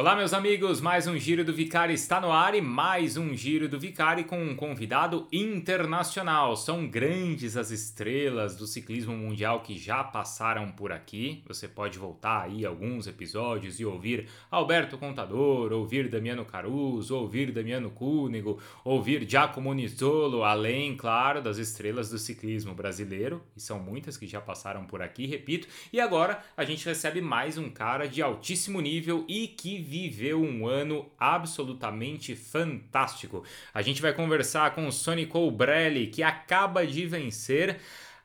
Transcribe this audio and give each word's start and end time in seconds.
Olá, 0.00 0.16
meus 0.16 0.32
amigos, 0.32 0.80
mais 0.80 1.06
um 1.06 1.18
Giro 1.18 1.44
do 1.44 1.52
Vicari 1.52 1.92
está 1.92 2.22
no 2.22 2.32
ar 2.32 2.54
e 2.54 2.62
mais 2.62 3.18
um 3.18 3.36
Giro 3.36 3.68
do 3.68 3.78
Vicari 3.78 4.24
com 4.24 4.42
um 4.42 4.56
convidado 4.56 5.28
internacional. 5.30 6.56
São 6.56 6.88
grandes 6.88 7.54
as 7.54 7.70
estrelas 7.70 8.56
do 8.56 8.66
ciclismo 8.66 9.14
mundial 9.14 9.60
que 9.60 9.76
já 9.76 10.02
passaram 10.02 10.72
por 10.72 10.90
aqui. 10.90 11.44
Você 11.46 11.68
pode 11.68 11.98
voltar 11.98 12.44
aí 12.44 12.64
alguns 12.64 13.06
episódios 13.06 13.78
e 13.78 13.84
ouvir 13.84 14.26
Alberto 14.50 14.96
Contador, 14.96 15.70
ouvir 15.70 16.08
Damiano 16.08 16.46
Caruso, 16.46 17.14
ouvir 17.14 17.52
Damiano 17.52 17.90
Cúnego, 17.90 18.58
ouvir 18.82 19.28
Giacomo 19.28 19.74
Nizzolo, 19.74 20.44
além, 20.44 20.96
claro, 20.96 21.42
das 21.42 21.58
estrelas 21.58 22.08
do 22.08 22.16
ciclismo 22.16 22.72
brasileiro, 22.72 23.42
e 23.54 23.60
são 23.60 23.78
muitas 23.78 24.16
que 24.16 24.26
já 24.26 24.40
passaram 24.40 24.86
por 24.86 25.02
aqui, 25.02 25.26
repito. 25.26 25.68
E 25.92 26.00
agora 26.00 26.42
a 26.56 26.64
gente 26.64 26.86
recebe 26.86 27.20
mais 27.20 27.58
um 27.58 27.68
cara 27.68 28.08
de 28.08 28.22
altíssimo 28.22 28.80
nível 28.80 29.26
e 29.28 29.46
que 29.46 29.89
viveu 29.90 30.40
um 30.40 30.68
ano 30.68 31.10
absolutamente 31.18 32.36
fantástico. 32.36 33.42
A 33.74 33.82
gente 33.82 34.00
vai 34.00 34.12
conversar 34.12 34.72
com 34.72 34.86
o 34.86 34.92
Sonny 34.92 35.26
Colbrelli, 35.26 36.06
que 36.06 36.22
acaba 36.22 36.86
de 36.86 37.06
vencer 37.06 37.80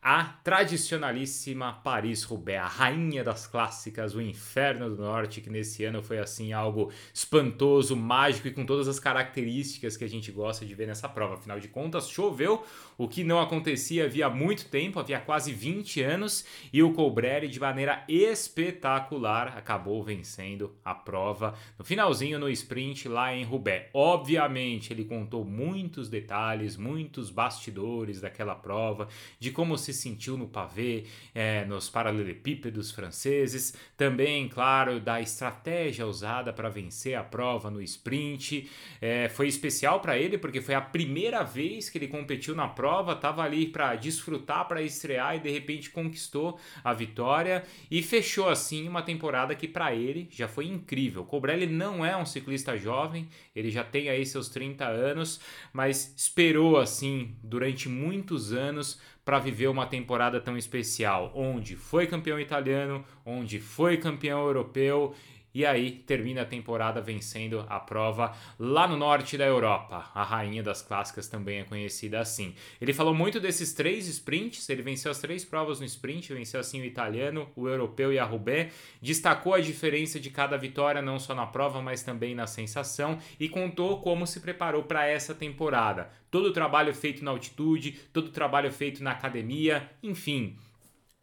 a 0.08 0.24
tradicionalíssima 0.24 1.74
Paris-Roubaix, 1.84 2.62
a 2.62 2.68
rainha 2.68 3.24
das 3.24 3.48
clássicas, 3.48 4.14
o 4.14 4.22
Inferno 4.22 4.88
do 4.88 5.02
Norte, 5.02 5.42
que 5.42 5.50
nesse 5.50 5.84
ano 5.84 6.04
foi 6.04 6.20
assim 6.20 6.54
algo 6.54 6.92
espantoso, 7.12 7.96
mágico 7.96 8.48
e 8.48 8.52
com 8.52 8.68
todas 8.68 8.88
as 8.88 9.00
características 9.00 9.98
que 9.98 10.04
a 10.04 10.08
gente 10.08 10.32
gosta 10.32 10.64
de 10.64 10.76
ver 10.76 10.86
nessa 10.86 11.10
prova. 11.10 11.34
Afinal 11.34 11.60
de 11.60 11.68
contas, 11.68 12.08
choveu, 12.08 12.64
o 13.00 13.08
que 13.08 13.24
não 13.24 13.40
acontecia 13.40 14.06
havia 14.06 14.30
muito 14.30 14.70
tempo, 14.70 15.00
havia 15.00 15.20
quase 15.20 15.52
20 15.52 16.04
anos, 16.04 16.46
e 16.72 16.84
o 16.84 16.94
Colbrelli 16.94 17.48
de 17.48 17.60
maneira 17.60 18.04
espetacular 18.08 19.58
acabou 19.58 20.04
vencendo 20.04 20.76
a 20.86 20.94
prova 20.94 21.56
no 21.80 21.84
finalzinho 21.84 22.38
no 22.38 22.48
sprint 22.50 23.08
lá 23.08 23.34
em 23.34 23.44
Roubaix. 23.44 23.90
Obviamente, 23.92 24.94
ele 24.94 25.04
contou 25.04 25.44
muitos 25.44 26.10
detalhes, 26.10 26.78
muitos 26.78 27.32
bastidores 27.32 28.22
daquela 28.22 28.54
prova, 28.54 29.08
de 29.40 29.50
como 29.50 29.76
se 29.76 29.95
sentiu 29.96 30.38
no 30.38 30.48
pavê, 30.48 31.06
é, 31.34 31.66
nos 31.66 31.90
paralelepípedos 31.90 32.92
franceses, 32.92 33.76
também, 33.98 34.48
claro, 34.48 35.00
da 35.00 35.20
estratégia 35.20 36.06
usada 36.06 36.54
para 36.54 36.70
vencer 36.70 37.16
a 37.16 37.24
prova 37.24 37.72
no 37.72 37.82
sprint. 37.82 38.70
É, 39.02 39.30
foi 39.30 39.48
especial 39.48 40.00
para 40.00 40.18
ele 40.18 40.38
porque 40.38 40.62
foi 40.62 40.76
a 40.76 40.82
primeira 40.82 41.44
vez 41.44 41.90
que 41.90 41.98
ele 41.98 42.08
competiu 42.08 42.56
na 42.56 42.68
prova, 42.68 43.14
estava 43.14 43.44
ali 43.44 43.68
para 43.68 43.96
desfrutar, 43.96 44.68
para 44.68 44.82
estrear 44.82 45.36
e 45.36 45.40
de 45.40 45.50
repente 45.50 45.90
conquistou 45.90 46.60
a 46.84 46.94
vitória 46.94 47.64
e 47.90 48.02
fechou 48.04 48.50
assim 48.50 48.88
uma 48.88 49.02
temporada 49.02 49.56
que 49.56 49.68
para 49.68 49.94
ele 49.94 50.28
já 50.32 50.48
foi 50.48 50.68
incrível. 50.68 51.24
Cobrelli 51.26 51.68
não 51.68 52.06
é 52.06 52.16
um 52.16 52.26
ciclista 52.26 52.78
jovem, 52.78 53.28
ele 53.56 53.72
já 53.72 53.84
tem 53.84 54.10
aí 54.10 54.26
seus 54.26 54.50
30 54.50 54.86
anos, 54.86 55.40
mas 55.72 56.14
esperou 56.16 56.78
assim 56.78 57.36
durante 57.44 57.88
muitos 57.88 58.54
anos 58.54 59.00
para 59.26 59.40
viver 59.40 59.68
uma 59.68 59.88
temporada 59.88 60.40
tão 60.40 60.56
especial, 60.56 61.32
onde 61.34 61.76
foi 61.76 62.06
campeão 62.06 62.40
italiano, 62.40 63.04
onde 63.26 63.60
foi 63.60 63.98
campeão 63.98 64.46
europeu 64.46 65.16
e 65.56 65.66
aí 65.66 65.90
termina 65.90 66.42
a 66.42 66.46
temporada 66.46 67.00
vencendo 67.00 67.66
a 67.70 67.80
prova 67.80 68.36
lá 68.60 68.86
no 68.86 68.98
norte 68.98 69.38
da 69.38 69.46
Europa. 69.46 70.12
A 70.14 70.22
rainha 70.22 70.62
das 70.62 70.82
clássicas 70.82 71.30
também 71.30 71.60
é 71.60 71.64
conhecida 71.64 72.20
assim. 72.20 72.54
Ele 72.82 72.92
falou 72.92 73.14
muito 73.14 73.40
desses 73.40 73.74
três 73.74 74.06
sprints, 74.06 74.68
ele 74.68 74.82
venceu 74.82 75.10
as 75.10 75.20
três 75.20 75.46
provas 75.46 75.80
no 75.80 75.86
sprint, 75.86 76.34
venceu 76.34 76.60
assim 76.60 76.82
o 76.82 76.86
italiano, 76.86 77.48
o 77.56 77.70
europeu 77.70 78.12
e 78.12 78.20
a 78.20 78.26
Roubaix, 78.26 78.74
destacou 79.02 79.54
a 79.54 79.62
diferença 79.62 80.20
de 80.20 80.30
cada 80.30 80.58
vitória 80.58 81.02
não 81.02 81.18
só 81.18 81.34
na 81.34 81.46
prova, 81.46 81.82
mas 81.82 82.04
também 82.04 82.36
na 82.36 82.48
sensação 82.48 83.18
e 83.40 83.48
contou 83.48 84.02
como 84.02 84.28
se 84.28 84.42
preparou 84.42 84.84
para 84.84 85.08
essa 85.08 85.34
temporada. 85.34 86.10
Todo 86.30 86.48
o 86.48 86.54
trabalho 86.54 86.94
feito 86.94 87.24
na 87.24 87.32
altitude, 87.32 87.94
todo 88.12 88.28
o 88.28 88.32
trabalho 88.32 88.70
feito 88.74 89.02
na 89.02 89.12
academia, 89.12 89.90
enfim, 90.04 90.58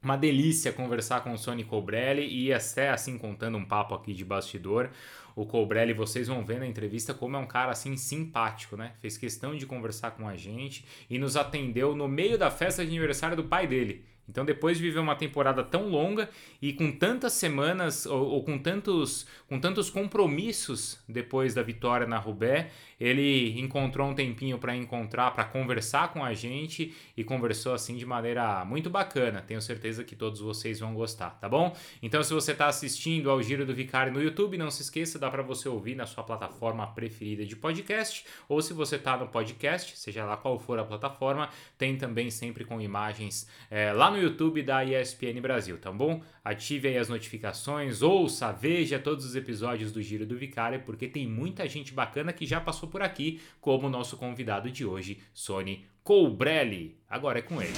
uma 0.02 0.16
delícia 0.16 0.72
conversar 0.72 1.22
com 1.22 1.32
o 1.32 1.38
Sony 1.38 1.64
Colbrelli 1.64 2.26
e 2.26 2.52
até 2.52 2.90
assim 2.90 3.16
contando 3.16 3.56
um 3.56 3.64
papo 3.64 3.94
aqui 3.94 4.12
de 4.12 4.24
bastidor. 4.24 4.90
O 5.34 5.46
Colbrelli, 5.46 5.94
vocês 5.94 6.28
vão 6.28 6.44
ver 6.44 6.58
na 6.58 6.66
entrevista 6.66 7.14
como 7.14 7.36
é 7.36 7.38
um 7.38 7.46
cara 7.46 7.70
assim 7.70 7.96
simpático, 7.96 8.76
né? 8.76 8.92
Fez 9.00 9.16
questão 9.16 9.56
de 9.56 9.64
conversar 9.64 10.10
com 10.10 10.28
a 10.28 10.36
gente 10.36 10.84
e 11.08 11.18
nos 11.18 11.36
atendeu 11.36 11.94
no 11.94 12.08
meio 12.08 12.36
da 12.36 12.50
festa 12.50 12.84
de 12.84 12.90
aniversário 12.90 13.36
do 13.36 13.44
pai 13.44 13.66
dele. 13.66 14.04
Então, 14.28 14.44
depois 14.44 14.76
de 14.78 14.84
viver 14.84 15.00
uma 15.00 15.16
temporada 15.16 15.62
tão 15.64 15.88
longa 15.88 16.28
e 16.60 16.72
com 16.72 16.92
tantas 16.92 17.32
semanas 17.32 18.06
ou, 18.06 18.30
ou, 18.30 18.44
com, 18.44 18.56
tantos, 18.58 19.26
com 19.48 19.58
tantos 19.58 19.90
compromissos 19.90 20.98
depois 21.08 21.54
da 21.54 21.62
vitória 21.62 22.06
na 22.06 22.18
Roubaix, 22.18 22.72
ele 23.00 23.58
encontrou 23.60 24.08
um 24.08 24.14
tempinho 24.14 24.58
para 24.58 24.76
encontrar, 24.76 25.32
para 25.32 25.44
conversar 25.44 26.12
com 26.12 26.24
a 26.24 26.32
gente 26.34 26.94
e 27.16 27.24
conversou 27.24 27.74
assim 27.74 27.96
de 27.96 28.06
maneira 28.06 28.64
muito 28.64 28.88
bacana. 28.88 29.42
Tenho 29.42 29.60
certeza 29.60 30.04
que 30.04 30.14
todos 30.14 30.40
vocês 30.40 30.78
vão 30.78 30.94
gostar, 30.94 31.30
tá 31.40 31.48
bom? 31.48 31.76
Então, 32.00 32.22
se 32.22 32.32
você 32.32 32.52
está 32.52 32.68
assistindo 32.68 33.28
ao 33.28 33.42
Giro 33.42 33.66
do 33.66 33.74
Vicário 33.74 34.12
no 34.12 34.22
YouTube, 34.22 34.56
não 34.56 34.70
se 34.70 34.82
esqueça, 34.82 35.18
dá 35.18 35.28
para 35.28 35.42
você 35.42 35.68
ouvir 35.68 35.96
na 35.96 36.06
sua 36.06 36.22
plataforma 36.22 36.86
preferida 36.86 37.44
de 37.44 37.56
podcast, 37.56 38.24
ou 38.48 38.62
se 38.62 38.72
você 38.72 38.96
está 38.96 39.16
no 39.16 39.26
podcast, 39.26 39.98
seja 39.98 40.24
lá 40.24 40.36
qual 40.36 40.56
for 40.60 40.78
a 40.78 40.84
plataforma, 40.84 41.48
tem 41.76 41.96
também 41.96 42.30
sempre 42.30 42.64
com 42.64 42.80
imagens 42.80 43.48
é, 43.68 43.92
lá 43.92 44.11
no 44.12 44.22
YouTube 44.22 44.62
da 44.62 44.84
ESPN 44.84 45.40
Brasil, 45.40 45.78
tá 45.78 45.90
bom? 45.90 46.22
Ative 46.44 46.88
aí 46.88 46.98
as 46.98 47.08
notificações, 47.08 48.02
ouça, 48.02 48.52
veja 48.52 48.98
todos 48.98 49.24
os 49.24 49.34
episódios 49.34 49.90
do 49.90 50.02
Giro 50.02 50.26
do 50.26 50.36
Vicário, 50.36 50.82
porque 50.84 51.08
tem 51.08 51.26
muita 51.26 51.66
gente 51.68 51.94
bacana 51.94 52.32
que 52.32 52.44
já 52.44 52.60
passou 52.60 52.88
por 52.88 53.02
aqui, 53.02 53.40
como 53.60 53.86
o 53.86 53.90
nosso 53.90 54.16
convidado 54.16 54.70
de 54.70 54.84
hoje, 54.84 55.22
Sony 55.32 55.86
Colbrelli. 56.04 56.98
Agora 57.08 57.38
é 57.38 57.42
com 57.42 57.60
ele. 57.62 57.72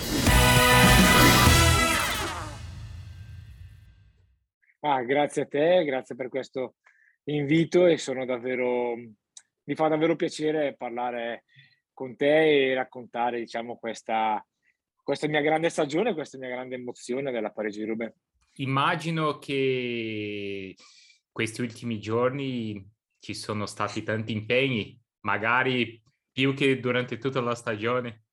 Ah, 4.83 5.03
grazie 5.03 5.43
a 5.43 5.47
te, 5.47 5.85
grazie 5.85 6.15
per 6.15 6.29
questo 6.29 6.75
invito 7.25 7.87
e 7.87 7.97
sono 7.97 8.27
davvero, 8.27 8.95
mi 8.97 9.75
fa 9.75 9.89
davvero 9.89 10.17
piacere 10.17 10.75
parlare 10.77 11.45
con 11.93 12.17
te 12.17 12.71
e 12.71 12.75
raccontare 12.75 13.39
diciamo, 13.39 13.79
questa, 13.79 14.45
questa 15.05 15.29
mia 15.29 15.43
grande 15.43 15.69
stagione, 15.69 16.15
questa 16.15 16.39
mia 16.39 16.49
grande 16.49 16.77
emozione 16.77 17.31
della 17.31 17.51
Parigi-Roubaix. 17.51 18.13
Immagino 18.57 19.39
che 19.39 20.75
questi 21.31 21.61
ultimi 21.61 22.01
giorni 22.01 22.83
ci 23.19 23.35
sono 23.35 23.67
stati 23.67 24.03
tanti 24.03 24.33
impegni, 24.33 24.99
magari 25.21 26.03
più 26.33 26.55
che 26.55 26.81
durante 26.81 27.19
tutta 27.19 27.41
la 27.41 27.55
stagione. 27.55 28.25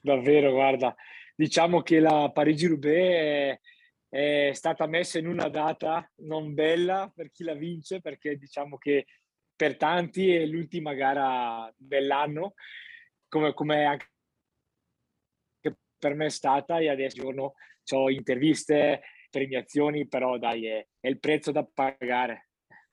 Davvero, 0.00 0.52
guarda, 0.52 0.94
diciamo 1.34 1.82
che 1.82 1.98
la 1.98 2.30
Parigi-Roubaix 2.32 3.10
è, 3.10 3.60
è 4.08 4.50
stata 4.52 4.86
messa 4.86 5.18
in 5.18 5.26
una 5.26 5.48
data 5.48 6.08
non 6.18 6.54
bella 6.54 7.10
per 7.12 7.32
chi 7.32 7.42
la 7.42 7.54
vince, 7.54 8.00
perché 8.00 8.36
diciamo 8.36 8.78
che 8.78 9.06
per 9.56 9.76
tanti 9.76 10.30
è 10.30 10.46
l'ultima 10.46 10.94
gara 10.94 11.72
dell'anno, 11.76 12.54
come, 13.26 13.52
come 13.52 13.84
anche 13.84 14.11
per 16.02 16.14
me 16.14 16.26
è 16.26 16.30
stata, 16.30 16.80
e 16.80 16.88
adesso 16.88 17.22
giorno 17.22 17.54
ho 17.92 18.10
interviste, 18.10 19.02
premiazioni, 19.30 20.08
però 20.08 20.36
dai, 20.36 20.66
è, 20.66 20.84
è 20.98 21.06
il 21.06 21.20
prezzo 21.20 21.52
da 21.52 21.64
pagare. 21.64 22.48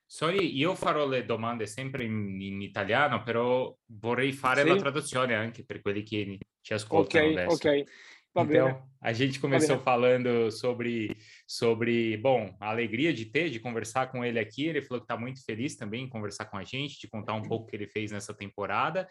Sorry, 0.05 0.55
io 0.55 0.75
farò 0.75 1.07
le 1.07 1.25
domande 1.25 1.65
sempre 1.65 2.03
in, 2.03 2.39
in 2.39 2.61
italiano, 2.61 3.23
però 3.23 3.75
vorrei 3.93 4.31
fare 4.31 4.61
sì. 4.61 4.67
la 4.67 4.75
traduzione 4.75 5.33
anche 5.33 5.65
per 5.65 5.81
quelli 5.81 6.03
che 6.03 6.37
ci 6.61 6.73
ascoltano 6.73 7.25
Ok, 7.25 7.37
adesso. 7.37 7.67
ok. 7.67 7.83
Então, 8.31 8.45
bene. 8.45 8.77
a 9.01 9.11
gente 9.11 9.39
começou 9.39 9.79
falando 9.79 10.51
sobre, 10.51 11.17
sobre, 11.47 12.15
bom, 12.17 12.55
a 12.59 12.69
alegria 12.69 13.11
de 13.11 13.25
ter, 13.25 13.49
de 13.49 13.59
conversar 13.59 14.11
com 14.11 14.23
ele 14.23 14.39
aqui. 14.39 14.67
Ele 14.67 14.81
falou 14.81 15.01
que 15.01 15.05
está 15.05 15.17
muito 15.17 15.43
feliz 15.43 15.75
também 15.75 16.03
em 16.03 16.09
conversar 16.09 16.45
com 16.45 16.57
a 16.57 16.63
gente, 16.63 16.99
de 16.99 17.07
contar 17.07 17.33
um 17.33 17.41
pouco 17.41 17.65
o 17.65 17.67
que 17.67 17.75
ele 17.75 17.87
fez 17.87 18.11
nessa 18.11 18.33
temporada. 18.33 19.07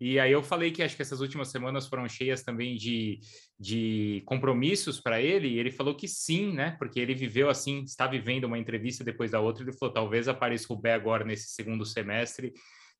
E 0.00 0.18
aí 0.18 0.32
eu 0.32 0.42
falei 0.42 0.70
que 0.70 0.82
acho 0.82 0.96
que 0.96 1.02
essas 1.02 1.20
últimas 1.20 1.48
semanas 1.48 1.86
foram 1.86 2.08
cheias 2.08 2.42
também 2.42 2.74
de, 2.74 3.20
de 3.60 4.22
compromissos 4.24 5.00
para 5.00 5.20
ele. 5.20 5.48
E 5.48 5.58
ele 5.58 5.70
falou 5.70 5.94
que 5.94 6.08
sim, 6.08 6.52
né? 6.52 6.76
Porque 6.78 6.98
ele 6.98 7.14
viveu 7.14 7.50
assim, 7.50 7.84
está 7.84 8.06
vivendo 8.06 8.44
uma 8.44 8.58
entrevista 8.58 9.04
depois 9.04 9.30
da 9.30 9.40
outra. 9.40 9.62
Ele 9.62 9.72
falou: 9.72 9.92
talvez 9.92 10.26
a 10.26 10.34
Paris-Roubaix 10.34 11.00
agora 11.00 11.24
nesse 11.24 11.50
segundo 11.50 11.84
semestre 11.84 12.52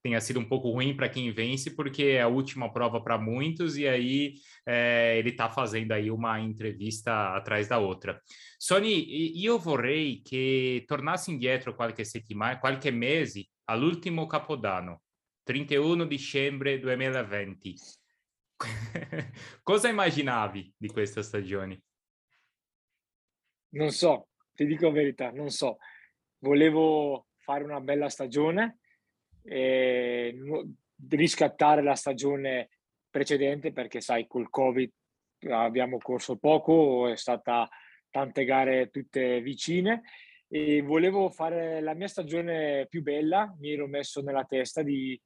tenha 0.05 0.21
sido 0.21 0.39
um 0.39 0.45
pouco 0.47 0.69
ruim 0.69 0.95
para 0.95 1.09
quem 1.09 1.33
vence, 1.33 1.75
porque 1.75 2.03
é 2.03 2.21
a 2.21 2.29
última 2.29 2.71
prova 2.71 3.03
para 3.03 3.17
muitos, 3.17 3.79
e 3.79 3.89
aí 3.89 4.35
é, 4.67 5.17
ele 5.19 5.31
está 5.31 5.49
fazendo 5.49 5.93
aí 5.93 6.11
uma 6.11 6.39
entrevista 6.39 7.35
atrás 7.35 7.69
da 7.69 7.79
outra. 7.79 8.21
Sony, 8.59 9.33
io 9.35 9.59
vorrei 9.59 10.21
che 10.21 10.85
tornassi 10.87 11.31
indietro 11.31 11.75
qualche 11.75 12.05
settimana, 12.05 12.59
qualche 12.59 12.91
mese 12.91 13.49
all'ultimo 13.65 14.27
Capodanno, 14.27 15.01
31 15.43 16.05
dicembre 16.05 16.79
2020. 16.79 17.75
Cosa 19.63 19.89
immaginavi 19.89 20.75
di 20.77 20.89
questa 20.89 21.23
stagione? 21.23 21.81
Non 23.71 23.91
so, 23.91 24.29
ti 24.53 24.67
dico 24.67 24.89
la 24.89 24.93
verità, 24.93 25.31
non 25.31 25.49
so. 25.49 25.79
Volevo 26.41 27.29
fare 27.39 27.65
una 27.65 27.81
bella 27.81 28.11
stagione, 28.11 28.81
e 29.45 30.37
riscattare 31.09 31.83
la 31.83 31.95
stagione 31.95 32.71
precedente 33.11 33.73
perché 33.73 34.01
sai 34.01 34.27
col 34.27 34.51
Covid 34.51 34.91
abbiamo 35.51 35.99
corso 35.99 36.37
poco, 36.37 37.09
è 37.09 37.17
stata 37.17 37.69
tante 38.11 38.45
gare 38.45 38.91
tutte 38.91 39.41
vicine 39.41 40.03
e 40.49 40.83
volevo 40.83 41.31
fare 41.31 41.81
la 41.81 41.95
mia 41.95 42.09
stagione 42.09 42.87
più 42.89 43.03
bella, 43.03 43.55
mi 43.59 43.73
ero 43.73 43.87
messo 43.87 44.23
nella 44.23 44.45
testa 44.45 44.83
di, 44.83 45.21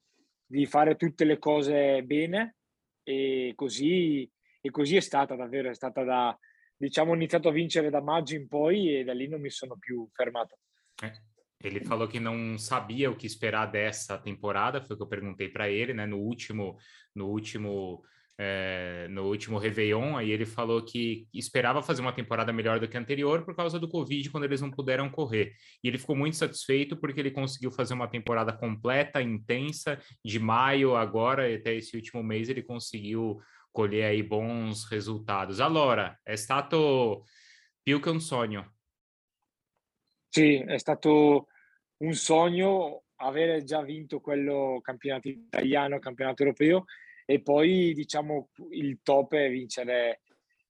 di 0.44 0.66
fare 0.66 0.96
tutte 0.96 1.24
le 1.24 1.38
cose 1.38 2.02
bene 2.02 2.56
e 3.02 3.52
così, 3.54 4.30
e 4.60 4.70
così 4.70 4.96
è 4.96 5.00
stata 5.00 5.34
davvero, 5.34 5.70
è 5.70 5.74
stata 5.74 6.02
da, 6.02 6.36
diciamo, 6.76 7.12
ho 7.12 7.14
iniziato 7.14 7.48
a 7.48 7.52
vincere 7.52 7.90
da 7.90 8.00
maggio 8.00 8.36
in 8.36 8.48
poi 8.48 8.96
e 8.96 9.04
da 9.04 9.12
lì 9.12 9.28
non 9.28 9.40
mi 9.40 9.50
sono 9.50 9.76
più 9.76 10.08
fermato. 10.12 10.58
Eh. 11.02 11.27
Ele 11.62 11.84
falou 11.84 12.06
que 12.06 12.20
não 12.20 12.56
sabia 12.56 13.10
o 13.10 13.16
que 13.16 13.26
esperar 13.26 13.66
dessa 13.66 14.16
temporada, 14.16 14.80
foi 14.80 14.94
o 14.94 14.96
que 14.96 15.02
eu 15.02 15.08
perguntei 15.08 15.48
para 15.48 15.68
ele, 15.68 15.92
né? 15.92 16.06
No 16.06 16.18
último, 16.18 16.76
no 17.14 17.26
último 17.26 18.02
é, 18.40 19.08
no 19.10 19.24
último 19.24 19.58
Réveillon, 19.58 20.16
aí 20.16 20.30
ele 20.30 20.46
falou 20.46 20.80
que 20.84 21.26
esperava 21.34 21.82
fazer 21.82 22.00
uma 22.00 22.12
temporada 22.12 22.52
melhor 22.52 22.78
do 22.78 22.86
que 22.86 22.96
a 22.96 23.00
anterior 23.00 23.44
por 23.44 23.54
causa 23.54 23.80
do 23.80 23.88
Covid, 23.88 24.30
quando 24.30 24.44
eles 24.44 24.60
não 24.60 24.70
puderam 24.70 25.10
correr. 25.10 25.52
E 25.82 25.88
ele 25.88 25.98
ficou 25.98 26.14
muito 26.14 26.36
satisfeito 26.36 26.96
porque 26.96 27.18
ele 27.18 27.32
conseguiu 27.32 27.72
fazer 27.72 27.94
uma 27.94 28.06
temporada 28.06 28.52
completa, 28.52 29.20
intensa, 29.20 30.00
de 30.24 30.38
maio 30.38 30.94
agora 30.94 31.52
até 31.52 31.74
esse 31.74 31.96
último 31.96 32.22
mês 32.22 32.48
ele 32.48 32.62
conseguiu 32.62 33.40
colher 33.72 34.04
aí 34.04 34.22
bons 34.22 34.84
resultados. 34.84 35.60
Allora, 35.60 36.16
è 36.22 36.36
stato 36.36 37.24
più 37.82 38.00
che 38.00 38.10
un 38.10 38.20
sogno. 38.20 38.77
Sì, 40.38 40.54
è 40.58 40.78
stato 40.78 41.48
un 41.96 42.14
sogno 42.14 43.06
avere 43.16 43.64
già 43.64 43.82
vinto 43.82 44.20
quello 44.20 44.78
campionato 44.80 45.26
italiano, 45.26 45.98
campionato 45.98 46.44
europeo 46.44 46.84
e 47.26 47.42
poi 47.42 47.92
diciamo 47.92 48.50
il 48.70 49.00
top 49.02 49.34
è 49.34 49.50
vincere 49.50 50.22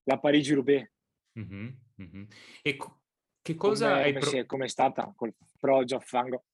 la 0.04 0.18
Parigi-Roubaix. 0.18 0.90
Mm-hmm, 1.38 1.68
mm-hmm. 2.00 2.24
E 2.62 2.76
co- 2.76 3.02
che 3.42 3.56
cosa 3.56 3.90
come, 3.90 4.02
hai 4.04 4.12
pro- 4.14 4.46
come 4.46 4.64
è 4.64 4.68
stata 4.68 5.12
col 5.14 5.34
Pro 5.58 5.84
Fango? 6.00 6.46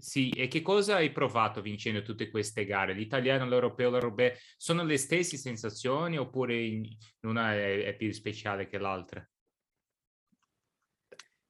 Sì, 0.00 0.30
e 0.30 0.48
che 0.48 0.60
cosa 0.60 0.96
hai 0.96 1.12
provato 1.12 1.62
vincendo 1.62 2.02
tutte 2.02 2.30
queste 2.30 2.64
gare? 2.64 2.94
L'italiano, 2.94 3.46
l'europeo, 3.46 3.90
l'europeo, 3.90 4.32
sono 4.56 4.82
le 4.82 4.96
stesse 4.96 5.36
sensazioni 5.36 6.18
oppure 6.18 6.80
una 7.20 7.54
è, 7.54 7.84
è 7.84 7.94
più 7.94 8.10
speciale 8.10 8.66
che 8.66 8.78
l'altra? 8.78 9.24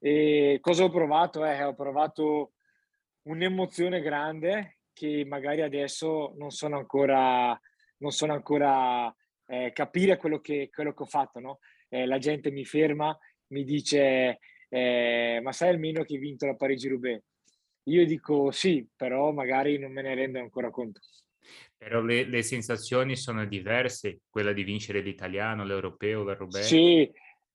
E 0.05 0.59
cosa 0.61 0.83
ho 0.83 0.91
provato? 0.91 1.45
Eh, 1.45 1.63
ho 1.63 1.75
provato 1.75 2.55
un'emozione 3.29 4.01
grande 4.01 4.79
che 4.93 5.25
magari 5.25 5.63
adesso 5.63 6.35
non 6.37 6.51
sono 6.51 6.77
ancora, 6.77 7.57
non 7.99 8.11
sono 8.11 8.33
ancora 8.33 9.15
eh, 9.47 9.71
capire 9.73 10.17
quello 10.17 10.41
che, 10.41 10.71
quello 10.73 10.93
che 10.93 11.05
ho 11.05 11.07
fatto. 11.07 11.39
No? 11.39 11.59
Eh, 11.89 12.05
la 12.07 12.19
gente 12.19 12.51
mi 12.51 12.65
ferma, 12.65 13.17
mi 13.53 13.63
dice 13.63 14.41
eh, 14.69 15.39
ma 15.41 15.53
sai 15.53 15.69
almeno 15.69 16.03
che 16.03 16.15
hai 16.15 16.21
vinto 16.21 16.47
la 16.47 16.57
Parigi-Roubaix? 16.57 17.23
Io 17.85 18.05
dico 18.05 18.51
sì, 18.51 18.85
però 18.97 19.31
magari 19.31 19.79
non 19.79 19.93
me 19.93 20.03
ne 20.03 20.15
rendo 20.17 20.41
ancora 20.41 20.71
conto. 20.71 21.01
Però 21.77 22.01
le, 22.01 22.25
le 22.25 22.43
sensazioni 22.43 23.15
sono 23.15 23.45
diverse, 23.45 24.23
quella 24.31 24.53
di 24.53 24.65
vincere 24.65 25.01
l'italiano, 25.01 25.65
l'europeo, 25.65 26.25
la 26.25 26.35
Roubaix? 26.35 26.65
Sì, 26.65 27.09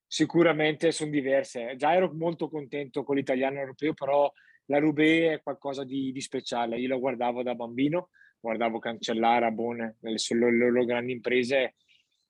sicuramente 0.08 0.92
sono 0.92 1.12
diverse. 1.12 1.76
Già 1.76 1.94
ero 1.94 2.12
molto 2.14 2.50
contento 2.50 3.04
con 3.04 3.16
l'italiano 3.16 3.60
europeo, 3.60 3.94
però 3.94 4.32
la 4.66 4.80
Roubaix 4.80 5.34
è 5.34 5.42
qualcosa 5.44 5.84
di, 5.84 6.12
di, 6.12 6.22
speciale. 6.22 6.80
Io 6.80 6.88
lo 6.88 7.00
guardavo 7.00 7.44
da 7.44 7.54
bambino, 7.54 8.10
guardavo 8.40 8.80
Cancellara, 8.80 9.52
Bone, 9.52 9.98
nelle 10.00 10.18
loro, 10.32 10.52
loro 10.52 10.86
grandi 10.86 11.12
imprese 11.12 11.76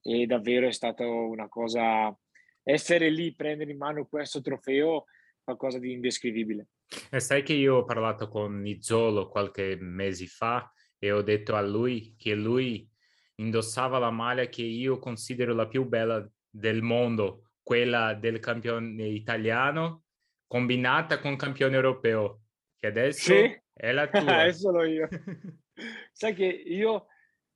e 0.02 0.26
davvero 0.26 0.66
è 0.66 0.72
stata 0.72 1.06
una 1.06 1.48
cosa... 1.48 2.14
Essere 2.62 3.08
lì, 3.08 3.34
prendere 3.34 3.70
in 3.70 3.78
mano 3.78 4.06
questo 4.06 4.42
trofeo, 4.42 5.06
qualcosa 5.42 5.78
di 5.78 5.92
indescrivibile. 5.92 6.66
E 7.10 7.18
sai 7.18 7.42
che 7.42 7.54
io 7.54 7.76
ho 7.76 7.84
parlato 7.84 8.28
con 8.28 8.60
Nizzolo 8.60 9.28
qualche 9.28 9.78
mese 9.80 10.26
fa 10.26 10.70
e 10.98 11.10
ho 11.10 11.22
detto 11.22 11.54
a 11.54 11.62
lui 11.62 12.14
che 12.18 12.34
lui 12.34 12.86
indossava 13.36 13.98
la 13.98 14.10
maglia 14.10 14.46
che 14.48 14.62
io 14.62 14.98
considero 14.98 15.54
la 15.54 15.66
più 15.66 15.86
bella 15.86 16.28
del 16.50 16.82
mondo, 16.82 17.47
quella 17.68 18.14
del 18.14 18.40
campione 18.40 19.08
italiano 19.08 20.04
combinata 20.46 21.18
con 21.18 21.36
campione 21.36 21.74
europeo, 21.74 22.44
che 22.78 22.86
adesso 22.86 23.34
sì? 23.34 23.60
è 23.74 23.92
la 23.92 24.08
tua. 24.08 24.46
è 24.46 24.52
solo 24.54 24.84
io. 24.84 25.06
Sai 26.10 26.32
che 26.32 26.46
io, 26.46 27.08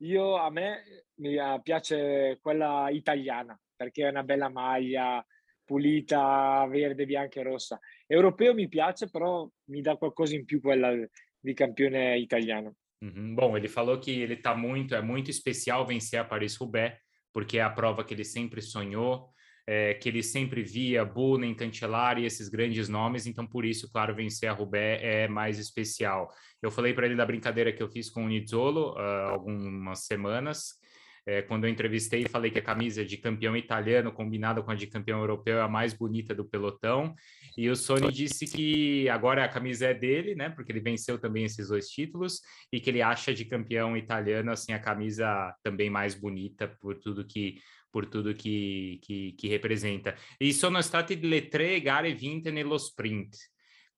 io, 0.03 0.37
a 0.37 0.51
me 0.51 1.07
mi 1.15 1.39
piace 1.63 2.39
quella 2.43 2.91
italiana, 2.91 3.59
perché 3.75 4.07
è 4.07 4.11
una 4.11 4.23
bella 4.23 4.51
maglia 4.51 5.25
pulita, 5.65 6.67
verde, 6.69 7.07
bianca 7.07 7.41
e 7.41 7.45
rossa. 7.45 7.81
Europeo 8.07 8.53
mi 8.53 8.69
piace, 8.69 9.09
però 9.09 9.51
mi 9.71 9.81
dá 9.81 9.97
qualcosa 9.97 10.35
in 10.35 10.45
più 10.45 10.61
quella 10.61 10.93
di 11.39 11.55
campione 11.55 12.19
italiano. 12.19 12.75
Uhum. 13.01 13.35
Bom, 13.35 13.57
ele 13.57 13.67
falou 13.67 13.99
que 13.99 14.11
ele 14.11 14.37
tá 14.37 14.55
muito, 14.55 14.95
é 14.95 15.01
muito 15.01 15.31
especial 15.31 15.87
vencer 15.87 16.21
a 16.21 16.25
Paris-Roubaix, 16.25 16.99
porque 17.33 17.57
é 17.57 17.63
a 17.63 17.71
prova 17.71 18.05
que 18.05 18.13
ele 18.13 18.25
sempre 18.25 18.61
sonhou, 18.61 19.32
é, 19.67 19.95
que 19.95 20.09
ele 20.09 20.23
sempre 20.23 20.63
via 20.63 21.05
Bunen, 21.05 21.55
Cancelari, 21.55 22.25
esses 22.25 22.49
grandes 22.49 22.89
nomes, 22.89 23.27
então 23.27 23.47
por 23.47 23.65
isso, 23.65 23.91
claro, 23.91 24.15
vencer 24.15 24.49
a 24.49 24.53
Roubaix 24.53 25.01
é 25.03 25.29
mais 25.29 25.59
especial. 25.59 26.29
Eu 26.61 26.71
falei 26.71 26.93
para 26.93 27.07
ele 27.07 27.17
da 27.17 27.27
brincadeira 27.27 27.73
que 27.73 27.83
eu 27.83 27.89
fiz 27.89 28.11
com 28.11 28.25
o 28.25 28.29
Nizzolo 28.29 28.95
uh, 28.95 29.31
algumas 29.31 30.01
semanas, 30.01 30.81
é, 31.25 31.41
quando 31.41 31.65
eu 31.65 31.71
entrevistei, 31.71 32.27
falei 32.27 32.51
que 32.51 32.59
a 32.59 32.63
camisa 32.63 33.05
de 33.05 33.17
campeão 33.17 33.57
italiano 33.57 34.11
combinada 34.11 34.61
com 34.61 34.71
a 34.71 34.75
de 34.75 34.89
campeão 34.89 35.21
europeu 35.21 35.59
é 35.59 35.61
a 35.61 35.69
mais 35.69 35.95
bonita 35.95 36.35
do 36.35 36.45
pelotão. 36.45 37.15
E 37.57 37.69
o 37.71 37.77
Sony 37.77 38.11
disse 38.11 38.47
que 38.47 39.09
agora 39.09 39.45
a 39.45 39.49
camisa 39.49 39.87
é 39.87 39.95
dele, 39.95 40.35
né? 40.35 40.49
Porque 40.49 40.73
ele 40.73 40.81
venceu 40.81 41.19
também 41.19 41.45
esses 41.45 41.69
dois 41.69 41.89
títulos 41.89 42.41
e 42.73 42.81
que 42.81 42.91
ele 42.91 43.01
acha 43.01 43.33
de 43.33 43.45
campeão 43.45 43.97
italiano 43.97 44.51
assim 44.51 44.73
a 44.73 44.81
camisa 44.81 45.55
também 45.63 45.89
mais 45.89 46.15
bonita 46.15 46.67
por 46.81 46.99
tudo 46.99 47.25
que 47.25 47.59
por 47.93 48.09
tudo 48.09 48.35
que, 48.35 48.99
que, 49.03 49.35
que 49.37 49.49
representa. 49.49 50.17
E 50.39 50.51
sono 50.55 50.81
state 50.81 51.17
le 51.17 51.49
tre 51.49 51.79
gare 51.83 52.15
vinte 52.15 52.51
nello 52.51 52.79
sprint 52.79 53.37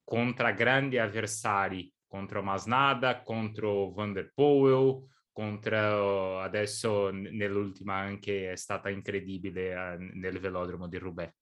contra 0.03 0.51
grandi 0.51 0.99
avversari, 0.99 1.91
contro 2.09 2.43
Masnada, 2.43 3.23
contro 3.23 3.93
Van 3.93 4.13
der 4.13 4.33
Poel, 4.35 5.07
contro 5.31 6.41
adesso 6.41 7.11
nell'ultima 7.11 7.95
anche 7.95 8.51
è 8.51 8.57
stata 8.57 8.91
incredibile 8.91 9.71
eh, 9.71 9.97
nel 10.15 10.41
velodromo 10.41 10.89
di 10.89 10.99
Roubaix. 10.99 11.33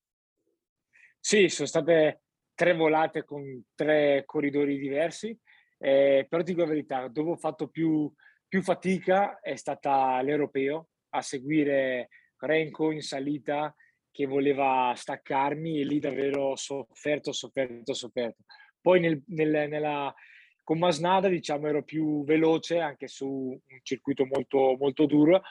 Sì, 1.18 1.48
sono 1.48 1.68
state 1.68 2.22
tre 2.54 2.74
volate 2.74 3.24
con 3.24 3.42
tre 3.74 4.24
corridori 4.26 4.78
diversi, 4.78 5.36
eh, 5.78 6.26
però 6.28 6.42
dico 6.42 6.60
la 6.60 6.68
verità, 6.68 7.08
dove 7.08 7.30
ho 7.30 7.36
fatto 7.36 7.68
più, 7.68 8.12
più 8.46 8.60
fatica 8.60 9.40
è 9.40 9.56
stata 9.56 10.20
l'europeo 10.20 10.88
a 11.14 11.22
seguire 11.22 12.08
Renko 12.44 12.90
in 12.90 13.02
salita 13.02 13.74
che 14.10 14.26
voleva 14.26 14.92
staccarmi 14.94 15.80
e 15.80 15.84
lì 15.84 15.98
davvero 16.00 16.50
ho 16.50 16.56
sofferto, 16.56 17.32
sofferto, 17.32 17.94
sofferto. 17.94 18.42
Poi 18.80 18.98
nel, 18.98 19.22
nel, 19.28 19.68
nella, 19.68 20.12
con 20.64 20.78
Masnada 20.78 21.28
diciamo 21.28 21.68
ero 21.68 21.84
più 21.84 22.24
veloce 22.24 22.80
anche 22.80 23.06
su 23.06 23.26
un 23.26 23.78
circuito 23.82 24.26
molto, 24.26 24.76
molto 24.78 25.06
duro, 25.06 25.42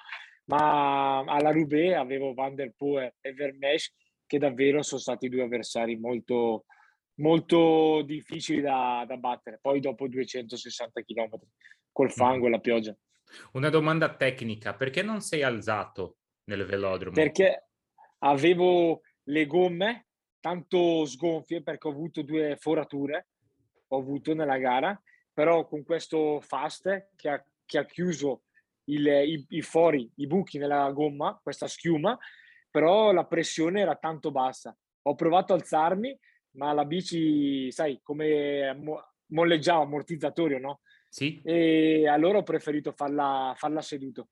ma 0.45 1.19
alla 1.19 1.51
Roubaix 1.51 1.93
avevo 1.93 2.33
Van 2.33 2.55
der 2.55 2.73
Poel 2.75 3.13
e 3.21 3.33
Vermesch 3.33 3.93
che 4.25 4.37
davvero 4.37 4.81
sono 4.83 4.99
stati 4.99 5.29
due 5.29 5.43
avversari 5.43 5.97
molto, 5.97 6.65
molto 7.15 8.01
difficili 8.05 8.61
da, 8.61 9.05
da 9.07 9.15
battere. 9.15 9.59
Poi 9.61 9.79
dopo 9.79 10.07
260 10.07 11.01
km 11.03 11.39
col 11.91 12.11
fango 12.11 12.47
e 12.47 12.49
la 12.49 12.59
pioggia. 12.59 12.95
Una 13.53 13.69
domanda 13.69 14.13
tecnica, 14.13 14.73
perché 14.73 15.01
non 15.01 15.21
sei 15.21 15.41
alzato 15.41 16.17
nel 16.45 16.65
velodromo? 16.65 17.15
Perché 17.15 17.67
avevo 18.19 19.01
le 19.23 19.45
gomme 19.45 20.07
tanto 20.39 21.05
sgonfie 21.05 21.61
perché 21.61 21.87
ho 21.87 21.91
avuto 21.91 22.23
due 22.23 22.57
forature, 22.59 23.27
ho 23.87 23.97
avuto 23.97 24.33
nella 24.33 24.57
gara, 24.57 24.99
però 25.31 25.67
con 25.67 25.83
questo 25.83 26.41
fast 26.41 27.09
che 27.15 27.29
ha, 27.29 27.45
che 27.65 27.77
ha 27.77 27.85
chiuso 27.85 28.43
il, 28.85 29.05
i, 29.05 29.45
i 29.49 29.61
fori, 29.61 30.11
i 30.15 30.27
buchi 30.27 30.57
nella 30.57 30.91
gomma, 30.91 31.39
questa 31.41 31.67
schiuma, 31.67 32.17
però 32.69 33.11
la 33.11 33.25
pressione 33.25 33.81
era 33.81 33.95
tanto 33.95 34.31
bassa. 34.31 34.75
Ho 35.03 35.15
provato 35.15 35.53
a 35.53 35.55
alzarmi, 35.55 36.17
ma 36.51 36.73
la 36.73 36.85
bici, 36.85 37.71
sai, 37.71 37.99
come 38.01 38.77
molleggiava, 39.27 39.83
ammortizzatorio, 39.83 40.59
no? 40.59 40.81
Sì. 41.07 41.41
E 41.43 42.07
allora 42.07 42.39
ho 42.39 42.43
preferito 42.43 42.91
farla, 42.93 43.53
farla 43.55 43.81
seduto. 43.81 44.29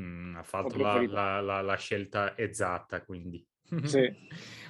Mm, 0.00 0.36
ha 0.36 0.42
fatto 0.42 0.78
la, 0.78 1.02
la, 1.06 1.40
la, 1.40 1.60
la, 1.60 1.76
scelta 1.76 2.34
esatta, 2.36 3.02
quindi. 3.02 3.46
Sim. 3.84 4.16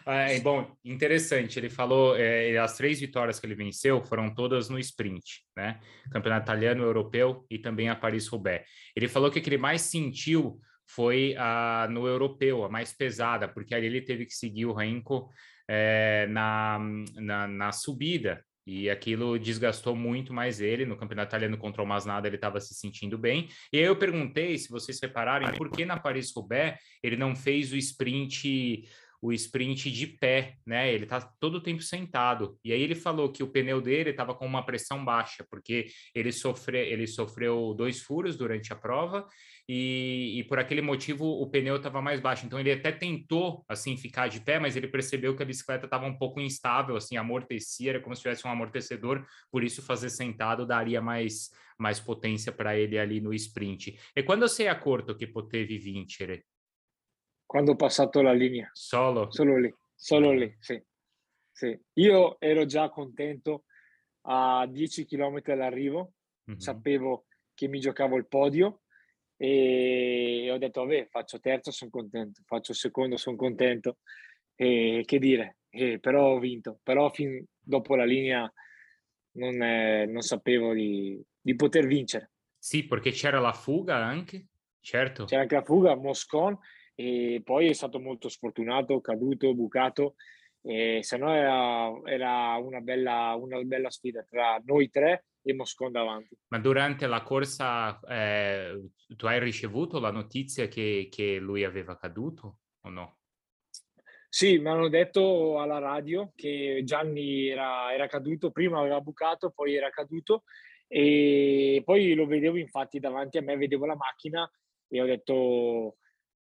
É, 0.04 0.40
bom, 0.42 0.76
interessante. 0.84 1.58
Ele 1.58 1.70
falou 1.70 2.16
é, 2.16 2.58
as 2.58 2.76
três 2.76 2.98
vitórias 2.98 3.38
que 3.38 3.46
ele 3.46 3.54
venceu 3.54 4.02
foram 4.02 4.34
todas 4.34 4.68
no 4.68 4.78
sprint, 4.78 5.44
né? 5.56 5.80
Campeonato 6.10 6.44
italiano, 6.44 6.82
europeu 6.82 7.46
e 7.48 7.58
também 7.58 7.88
a 7.88 7.94
Paris-Roubaix. 7.94 8.66
Ele 8.94 9.08
falou 9.08 9.30
que 9.30 9.38
o 9.38 9.42
que 9.42 9.48
ele 9.48 9.56
mais 9.56 9.82
sentiu 9.82 10.60
foi 10.86 11.36
a, 11.38 11.86
no 11.88 12.06
europeu, 12.06 12.64
a 12.64 12.68
mais 12.68 12.92
pesada, 12.92 13.46
porque 13.48 13.74
ali 13.74 13.86
ele 13.86 14.02
teve 14.02 14.26
que 14.26 14.34
seguir 14.34 14.66
o 14.66 14.72
Renko 14.72 15.30
é, 15.68 16.26
na, 16.26 16.80
na, 17.14 17.46
na, 17.46 17.72
subida, 17.72 18.44
e 18.66 18.90
aquilo 18.90 19.38
desgastou 19.38 19.96
muito 19.96 20.32
mais 20.32 20.60
ele. 20.60 20.84
No 20.84 20.96
campeonato 20.96 21.30
italiano 21.30 21.58
contra 21.58 21.82
o 21.82 21.86
Masnada 21.86 22.28
ele 22.28 22.36
estava 22.36 22.60
se 22.60 22.74
sentindo 22.74 23.18
bem. 23.18 23.48
E 23.72 23.78
aí 23.78 23.84
eu 23.84 23.96
perguntei, 23.96 24.56
se 24.58 24.70
vocês 24.70 24.98
repararem, 25.00 25.52
por 25.54 25.70
que 25.70 25.84
na 25.84 25.98
Paris-Roubaix 25.98 26.78
ele 27.02 27.16
não 27.16 27.34
fez 27.34 27.72
o 27.72 27.76
sprint 27.76 28.84
o 29.22 29.32
sprint 29.32 29.90
de 29.90 30.06
pé, 30.06 30.56
né? 30.66 30.92
Ele 30.92 31.06
tá 31.06 31.20
todo 31.38 31.56
o 31.56 31.60
tempo 31.60 31.82
sentado. 31.82 32.58
E 32.64 32.72
aí 32.72 32.80
ele 32.80 32.94
falou 32.94 33.30
que 33.30 33.42
o 33.42 33.48
pneu 33.48 33.80
dele 33.80 34.10
estava 34.10 34.34
com 34.34 34.46
uma 34.46 34.64
pressão 34.64 35.04
baixa, 35.04 35.44
porque 35.50 35.86
ele, 36.14 36.30
ele 36.72 37.06
sofreu 37.06 37.74
dois 37.76 38.00
furos 38.00 38.36
durante 38.36 38.72
a 38.72 38.76
prova 38.76 39.26
e, 39.68 40.38
e 40.38 40.44
por 40.44 40.58
aquele 40.58 40.80
motivo 40.80 41.26
o 41.26 41.50
pneu 41.50 41.76
estava 41.76 42.00
mais 42.00 42.18
baixo. 42.18 42.46
Então 42.46 42.58
ele 42.58 42.72
até 42.72 42.90
tentou 42.90 43.64
assim 43.68 43.96
ficar 43.96 44.28
de 44.28 44.40
pé, 44.40 44.58
mas 44.58 44.74
ele 44.74 44.88
percebeu 44.88 45.36
que 45.36 45.42
a 45.42 45.46
bicicleta 45.46 45.84
estava 45.84 46.06
um 46.06 46.16
pouco 46.16 46.40
instável, 46.40 46.96
assim, 46.96 47.16
amortecia, 47.16 47.90
era 47.90 48.00
como 48.00 48.16
se 48.16 48.22
tivesse 48.22 48.46
um 48.46 48.50
amortecedor, 48.50 49.26
por 49.50 49.62
isso 49.62 49.82
fazer 49.82 50.10
sentado 50.10 50.66
daria 50.66 51.00
mais 51.00 51.50
mais 51.78 51.98
potência 51.98 52.52
para 52.52 52.76
ele 52.76 52.98
ali 52.98 53.22
no 53.22 53.32
sprint. 53.32 53.98
E 54.14 54.22
quando 54.22 54.46
sei 54.48 54.68
a 54.68 54.74
corto 54.74 55.16
che 55.16 55.26
potevi 55.26 55.78
vincere? 55.78 56.44
Quando 57.50 57.72
ho 57.72 57.74
passato 57.74 58.22
la 58.22 58.32
linea. 58.32 58.70
Solo? 58.72 59.28
Solo 59.32 59.58
lì, 59.58 59.74
solo 59.92 60.30
lì, 60.30 60.56
sì. 60.60 60.80
sì. 61.50 61.76
Io 61.94 62.38
ero 62.38 62.64
già 62.64 62.88
contento 62.90 63.64
a 64.28 64.68
10 64.70 65.04
km 65.04 65.42
dall'arrivo, 65.42 66.12
mm-hmm. 66.48 66.60
sapevo 66.60 67.26
che 67.52 67.66
mi 67.66 67.80
giocavo 67.80 68.16
il 68.16 68.28
podio 68.28 68.82
e 69.36 70.48
ho 70.48 70.58
detto, 70.58 70.82
vabbè, 70.82 71.08
faccio 71.10 71.40
terzo, 71.40 71.72
sono 71.72 71.90
contento, 71.90 72.40
faccio 72.46 72.72
secondo, 72.72 73.16
sono 73.16 73.34
contento. 73.34 73.98
E 74.54 75.02
che 75.04 75.18
dire, 75.18 75.56
e 75.70 75.98
però 75.98 76.34
ho 76.34 76.38
vinto, 76.38 76.78
però 76.84 77.10
fin 77.10 77.44
dopo 77.58 77.96
la 77.96 78.04
linea 78.04 78.48
non, 79.38 79.60
è, 79.60 80.06
non 80.06 80.22
sapevo 80.22 80.72
di, 80.72 81.20
di, 81.40 81.56
poter 81.56 81.88
vincere. 81.88 82.30
Sì, 82.56 82.86
perché 82.86 83.10
c'era 83.10 83.40
la 83.40 83.52
fuga 83.52 83.96
anche, 83.96 84.50
certo. 84.78 85.24
C'era 85.24 85.42
anche 85.42 85.56
la 85.56 85.64
fuga, 85.64 85.96
Moscon, 85.96 86.56
e 87.00 87.40
poi 87.42 87.68
è 87.68 87.72
stato 87.72 87.98
molto 87.98 88.28
sfortunato, 88.28 89.00
caduto, 89.00 89.54
bucato, 89.54 90.16
e 90.60 90.98
se 91.02 91.16
no 91.16 91.34
era, 91.34 91.90
era 92.04 92.56
una, 92.56 92.80
bella, 92.80 93.34
una, 93.40 93.58
bella, 93.62 93.88
sfida 93.88 94.22
tra 94.28 94.60
noi 94.66 94.90
tre 94.90 95.24
e 95.40 95.54
Moscon 95.54 95.92
davanti. 95.92 96.36
Ma 96.48 96.58
durante 96.58 97.06
la 97.06 97.22
corsa 97.22 97.98
eh, 98.00 98.78
tu 99.16 99.26
hai 99.26 99.40
ricevuto 99.40 99.98
la 99.98 100.10
notizia 100.10 100.68
che, 100.68 101.08
che 101.10 101.38
lui 101.38 101.64
aveva 101.64 101.96
caduto 101.96 102.58
o 102.82 102.90
no? 102.90 103.18
Sì, 104.28 104.58
mi 104.58 104.68
hanno 104.68 104.90
detto 104.90 105.58
alla 105.58 105.78
radio 105.78 106.32
che 106.36 106.82
Gianni 106.84 107.48
era, 107.48 107.94
era 107.94 108.06
caduto, 108.08 108.50
prima 108.50 108.78
aveva 108.78 109.00
bucato, 109.00 109.50
poi 109.50 109.74
era 109.74 109.88
caduto 109.88 110.44
e 110.86 111.80
poi 111.82 112.12
lo 112.12 112.26
vedevo 112.26 112.58
infatti 112.58 113.00
davanti 113.00 113.38
a 113.38 113.42
me, 113.42 113.56
vedevo 113.56 113.86
la 113.86 113.96
macchina 113.96 114.48
e 114.86 115.00
ho 115.00 115.06
detto 115.06 115.96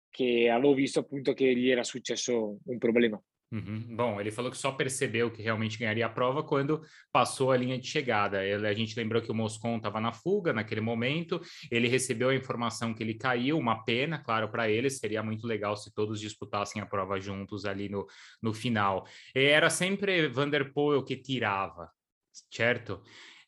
che 0.09 0.49
avevo 0.49 0.73
visto 0.73 0.99
appunto 0.99 1.33
che 1.33 1.55
gli 1.55 1.69
era 1.69 1.83
successo 1.83 2.57
un 2.63 2.77
problema. 2.77 3.21
Uhum. 3.51 3.95
Bom, 3.95 4.21
ele 4.21 4.29
falou 4.29 4.51
que 4.51 4.57
só 4.57 4.71
percebeu 4.71 5.31
que 5.31 5.41
realmente 5.41 5.79
ganharia 5.79 6.05
a 6.05 6.09
prova 6.09 6.43
quando 6.43 6.83
passou 7.11 7.51
a 7.51 7.57
linha 7.57 7.79
de 7.79 7.87
chegada. 7.87 8.45
Ele, 8.45 8.67
a 8.67 8.73
gente 8.73 8.95
lembrou 8.95 9.23
que 9.23 9.31
o 9.31 9.33
Moscon 9.33 9.77
estava 9.77 9.99
na 9.99 10.11
fuga 10.11 10.53
naquele 10.53 10.81
momento, 10.81 11.41
ele 11.71 11.87
recebeu 11.87 12.29
a 12.29 12.35
informação 12.35 12.93
que 12.93 13.01
ele 13.01 13.15
caiu, 13.15 13.57
uma 13.57 13.83
pena, 13.83 14.19
claro, 14.19 14.49
para 14.49 14.69
ele, 14.69 14.89
seria 14.89 15.23
muito 15.23 15.47
legal 15.47 15.75
se 15.75 15.91
todos 15.91 16.19
disputassem 16.19 16.79
a 16.79 16.85
prova 16.85 17.19
juntos 17.19 17.65
ali 17.65 17.89
no, 17.89 18.05
no 18.39 18.53
final. 18.53 19.07
Era 19.33 19.71
sempre 19.71 20.27
Vanderpoel 20.27 21.03
que 21.03 21.17
tirava, 21.17 21.89
certo? 22.51 23.01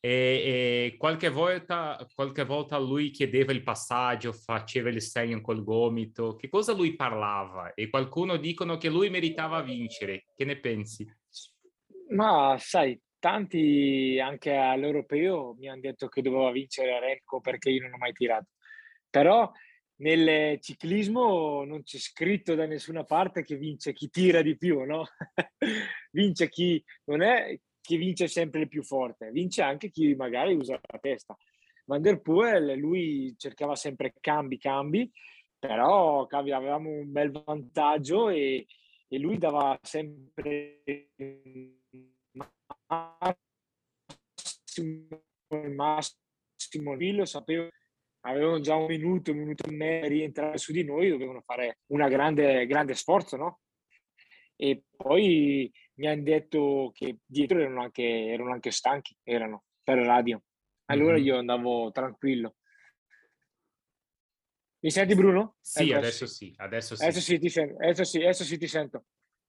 E, 0.04 0.90
e 0.90 0.96
qualche, 0.98 1.28
volta, 1.28 2.04
qualche 2.12 2.44
volta 2.44 2.76
lui 2.76 3.10
chiedeva 3.10 3.52
il 3.52 3.62
passaggio, 3.62 4.32
faceva 4.32 4.88
il 4.88 5.00
segno 5.00 5.40
col 5.40 5.62
gomito. 5.62 6.34
Che 6.34 6.48
cosa 6.48 6.72
lui 6.72 6.96
parlava? 6.96 7.72
E 7.72 7.88
qualcuno 7.88 8.36
dicono 8.36 8.78
che 8.78 8.88
lui 8.88 9.10
meritava 9.10 9.62
vincere. 9.62 10.24
Che 10.34 10.44
ne 10.44 10.58
pensi? 10.58 11.06
Ma 12.08 12.56
sai, 12.58 13.00
tanti 13.20 14.18
anche 14.20 14.56
all'europeo 14.56 15.54
mi 15.56 15.68
hanno 15.68 15.82
detto 15.82 16.08
che 16.08 16.20
doveva 16.20 16.50
vincere 16.50 16.98
Renko 16.98 17.40
perché 17.40 17.70
io 17.70 17.82
non 17.82 17.94
ho 17.94 17.98
mai 17.98 18.12
tirato. 18.12 18.48
Però 19.08 19.48
nel 19.96 20.58
ciclismo 20.60 21.62
non 21.64 21.84
c'è 21.84 21.98
scritto 21.98 22.56
da 22.56 22.66
nessuna 22.66 23.04
parte 23.04 23.44
che 23.44 23.54
vince 23.54 23.92
chi 23.92 24.10
tira 24.10 24.42
di 24.42 24.56
più, 24.56 24.80
no? 24.80 25.06
vince 26.10 26.48
chi 26.48 26.82
non 27.04 27.22
è 27.22 27.56
chi 27.82 27.96
vince 27.96 28.28
sempre 28.28 28.60
il 28.60 28.68
più 28.68 28.82
forte, 28.82 29.30
vince 29.30 29.60
anche 29.60 29.90
chi 29.90 30.14
magari 30.14 30.54
usa 30.54 30.80
la 30.80 30.98
testa. 30.98 31.36
Van 31.84 32.00
der 32.00 32.22
Poel, 32.22 32.78
lui 32.78 33.34
cercava 33.36 33.76
sempre 33.76 34.14
cambi, 34.20 34.56
cambi, 34.56 35.10
però 35.58 36.26
cavi, 36.26 36.52
avevamo 36.52 36.88
un 36.88 37.12
bel 37.12 37.30
vantaggio 37.44 38.30
e, 38.30 38.66
e 39.08 39.18
lui 39.18 39.36
dava 39.36 39.78
sempre 39.82 40.82
massimo, 42.86 43.36
il 45.50 45.74
massimo 45.74 46.94
lo 46.94 47.24
sapevo 47.26 47.68
avevano 48.22 48.60
già 48.60 48.76
un 48.76 48.86
minuto, 48.86 49.32
un 49.32 49.38
minuto 49.38 49.68
e 49.68 49.72
mezzo 49.72 50.08
rientrare 50.08 50.58
su 50.58 50.72
di 50.72 50.84
noi, 50.84 51.08
dovevano 51.08 51.40
fare 51.40 51.78
un 51.86 52.06
grande, 52.08 52.66
grande 52.66 52.94
sforzo, 52.94 53.36
no? 53.36 53.60
E 54.62 54.84
poi 54.96 55.68
mi 55.94 56.06
hanno 56.06 56.22
detto 56.22 56.92
che 56.94 57.16
dietro 57.26 57.58
erano 57.58 57.82
anche, 57.82 58.04
erano 58.04 58.52
anche 58.52 58.70
stanchi, 58.70 59.16
erano 59.24 59.64
per 59.82 59.98
radio. 59.98 60.40
Allora 60.84 61.14
mm-hmm. 61.14 61.24
io 61.24 61.36
andavo 61.38 61.90
tranquillo. 61.90 62.54
Mi 64.78 64.90
senti 64.92 65.16
Bruno? 65.16 65.56
Sì, 65.60 65.88
ecco, 65.88 65.98
adesso 65.98 66.26
sì, 66.26 66.54
adesso 66.58 66.94
sì. 66.94 67.02
Adesso 67.02 67.20
sì, 67.20 67.38
ti 67.40 67.48
sento, 67.48 67.74
adesso 67.82 68.04
sì, 68.04 68.18
adesso 68.18 68.44
sì 68.44 68.56
ti 68.56 68.68
sento. 68.68 69.04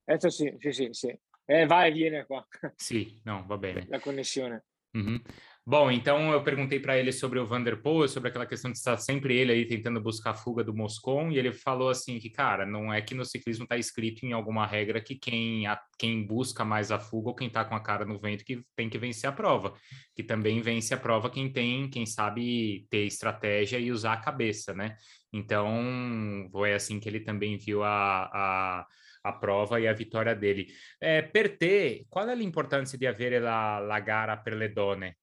Adesso 0.06 0.30
sì, 0.32 0.56
sì, 0.58 0.72
sì, 0.72 0.88
sì. 0.90 1.20
Eh, 1.46 1.68
vai 1.68 1.92
e 1.92 1.94
viene 1.94 2.26
qua. 2.26 2.48
Sì, 2.76 3.22
no, 3.26 3.46
va 3.46 3.58
bene. 3.58 3.86
La 3.90 4.00
connessione. 4.00 4.66
Mm-hmm. 4.98 5.18
Bom, 5.66 5.90
então 5.90 6.30
eu 6.34 6.44
perguntei 6.44 6.78
para 6.78 6.98
ele 6.98 7.14
sobre 7.14 7.40
o 7.40 7.46
Vanderpool, 7.46 8.06
sobre 8.10 8.28
aquela 8.28 8.46
questão 8.46 8.70
de 8.70 8.78
estar 8.78 8.98
sempre 8.98 9.38
ele 9.38 9.54
aí 9.54 9.66
tentando 9.66 10.02
buscar 10.02 10.32
a 10.32 10.34
fuga 10.34 10.62
do 10.62 10.76
Moscon, 10.76 11.32
e 11.32 11.38
ele 11.38 11.54
falou 11.54 11.88
assim 11.88 12.20
que, 12.20 12.30
cara, 12.30 12.66
não 12.66 12.94
é 12.94 13.02
que 13.02 13.16
no 13.16 13.24
ciclismo 13.24 13.64
está 13.64 13.78
escrito 13.78 14.26
em 14.26 14.34
alguma 14.34 14.68
regra 14.68 15.00
que 15.00 15.16
quem, 15.16 15.66
a, 15.66 15.80
quem 15.98 16.28
busca 16.28 16.66
mais 16.66 16.92
a 16.92 17.00
fuga 17.00 17.30
ou 17.30 17.36
quem 17.36 17.48
está 17.48 17.64
com 17.64 17.76
a 17.76 17.80
cara 17.80 18.04
no 18.04 18.20
vento 18.20 18.44
que 18.44 18.62
tem 18.76 18.90
que 18.90 18.98
vencer 18.98 19.30
a 19.30 19.32
prova, 19.32 19.74
que 20.14 20.22
também 20.22 20.60
vence 20.60 20.94
a 20.94 20.98
prova 20.98 21.30
quem 21.30 21.50
tem, 21.50 21.90
quem 21.90 22.06
sabe 22.06 22.86
ter 22.90 23.06
estratégia 23.06 23.80
e 23.80 23.90
usar 23.90 24.14
a 24.14 24.22
cabeça, 24.22 24.74
né? 24.74 24.98
Então, 25.32 26.46
foi 26.52 26.74
assim 26.74 27.00
que 27.00 27.08
ele 27.08 27.22
também 27.22 27.58
viu 27.58 27.84
a, 27.84 28.26
a 28.34 28.88
a 29.26 29.32
prova 29.32 29.80
e 29.80 29.88
a 29.88 29.94
vitória 29.94 30.36
dele. 30.36 30.68
É, 31.00 31.22
per 31.22 31.58
te, 31.58 32.06
qual 32.10 32.28
é 32.28 32.34
a 32.34 32.44
importância 32.44 32.98
de 32.98 33.08
haver 33.08 33.42
la, 33.42 33.80
la 33.80 34.00
gara 34.02 34.36
per 34.36 34.54
le 34.54 34.68
donne? 34.68 35.16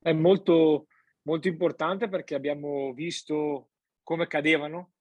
È 0.00 0.12
molto, 0.12 0.86
molto 1.22 1.48
importante 1.48 2.08
perché 2.08 2.34
abbiamo 2.34 2.92
visto 2.92 3.70
come 4.02 4.26
cadevano, 4.26 4.92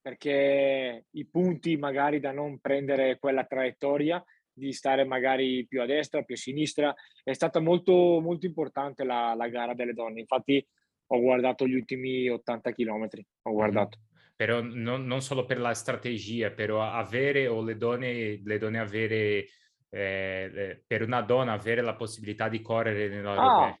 perché 0.00 1.06
i 1.10 1.26
punti 1.26 1.76
magari 1.76 2.20
da 2.20 2.32
non 2.32 2.58
prendere 2.60 3.18
quella 3.18 3.44
traiettoria, 3.44 4.24
di 4.52 4.72
stare 4.72 5.04
magari 5.04 5.66
più 5.66 5.82
a 5.82 5.84
destra, 5.84 6.22
più 6.22 6.34
a 6.34 6.38
sinistra, 6.38 6.94
è 7.22 7.32
stata 7.34 7.60
molto, 7.60 8.20
molto 8.20 8.46
importante 8.46 9.04
la, 9.04 9.34
la 9.34 9.48
gara 9.48 9.74
delle 9.74 9.92
donne. 9.92 10.20
Infatti 10.20 10.66
ho 11.08 11.20
guardato 11.20 11.66
gli 11.66 11.74
ultimi 11.74 12.28
80 12.28 12.72
km, 12.72 13.08
ho 13.42 13.52
guardato. 13.52 13.98
Mm. 13.98 14.14
Però 14.36 14.60
non, 14.60 15.06
non, 15.06 15.22
solo 15.22 15.44
per 15.44 15.58
la 15.58 15.74
strategia, 15.74 16.50
però 16.50 16.82
avere 16.82 17.46
o 17.46 17.62
le 17.62 17.76
donne, 17.76 18.40
le 18.44 18.58
donne 18.58 18.78
avere, 18.78 19.46
eh, 19.88 20.82
per 20.86 21.02
una 21.02 21.22
donna 21.22 21.52
avere 21.52 21.80
la 21.80 21.94
possibilità 21.94 22.48
di 22.48 22.60
correre 22.60 23.08
nella 23.08 23.34
ah, 23.34 23.80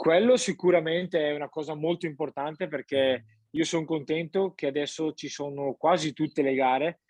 quello 0.00 0.38
sicuramente 0.38 1.28
è 1.28 1.34
una 1.34 1.50
cosa 1.50 1.74
molto 1.74 2.06
importante 2.06 2.68
perché 2.68 3.24
io 3.50 3.64
sono 3.64 3.84
contento 3.84 4.54
che 4.54 4.66
adesso 4.66 5.12
ci 5.12 5.28
sono 5.28 5.74
quasi 5.74 6.14
tutte 6.14 6.40
le 6.40 6.54
gare 6.54 7.00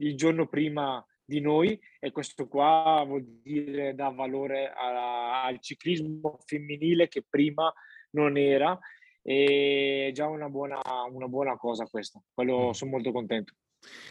il 0.00 0.14
giorno 0.14 0.46
prima 0.46 1.02
di 1.24 1.40
noi 1.40 1.80
e 1.98 2.10
questo 2.10 2.46
qua 2.46 3.02
vuol 3.06 3.24
dire 3.42 3.94
dà 3.94 4.10
valore 4.10 4.70
a, 4.70 5.44
al 5.44 5.58
ciclismo 5.58 6.36
femminile 6.44 7.08
che 7.08 7.24
prima 7.26 7.72
non 8.10 8.36
era 8.36 8.78
e 9.22 10.08
è 10.10 10.12
già 10.12 10.28
una 10.28 10.50
buona, 10.50 10.82
una 11.10 11.28
buona 11.28 11.56
cosa 11.56 11.86
questa, 11.86 12.22
quello 12.30 12.74
sono 12.74 12.90
molto 12.90 13.10
contento. 13.10 13.54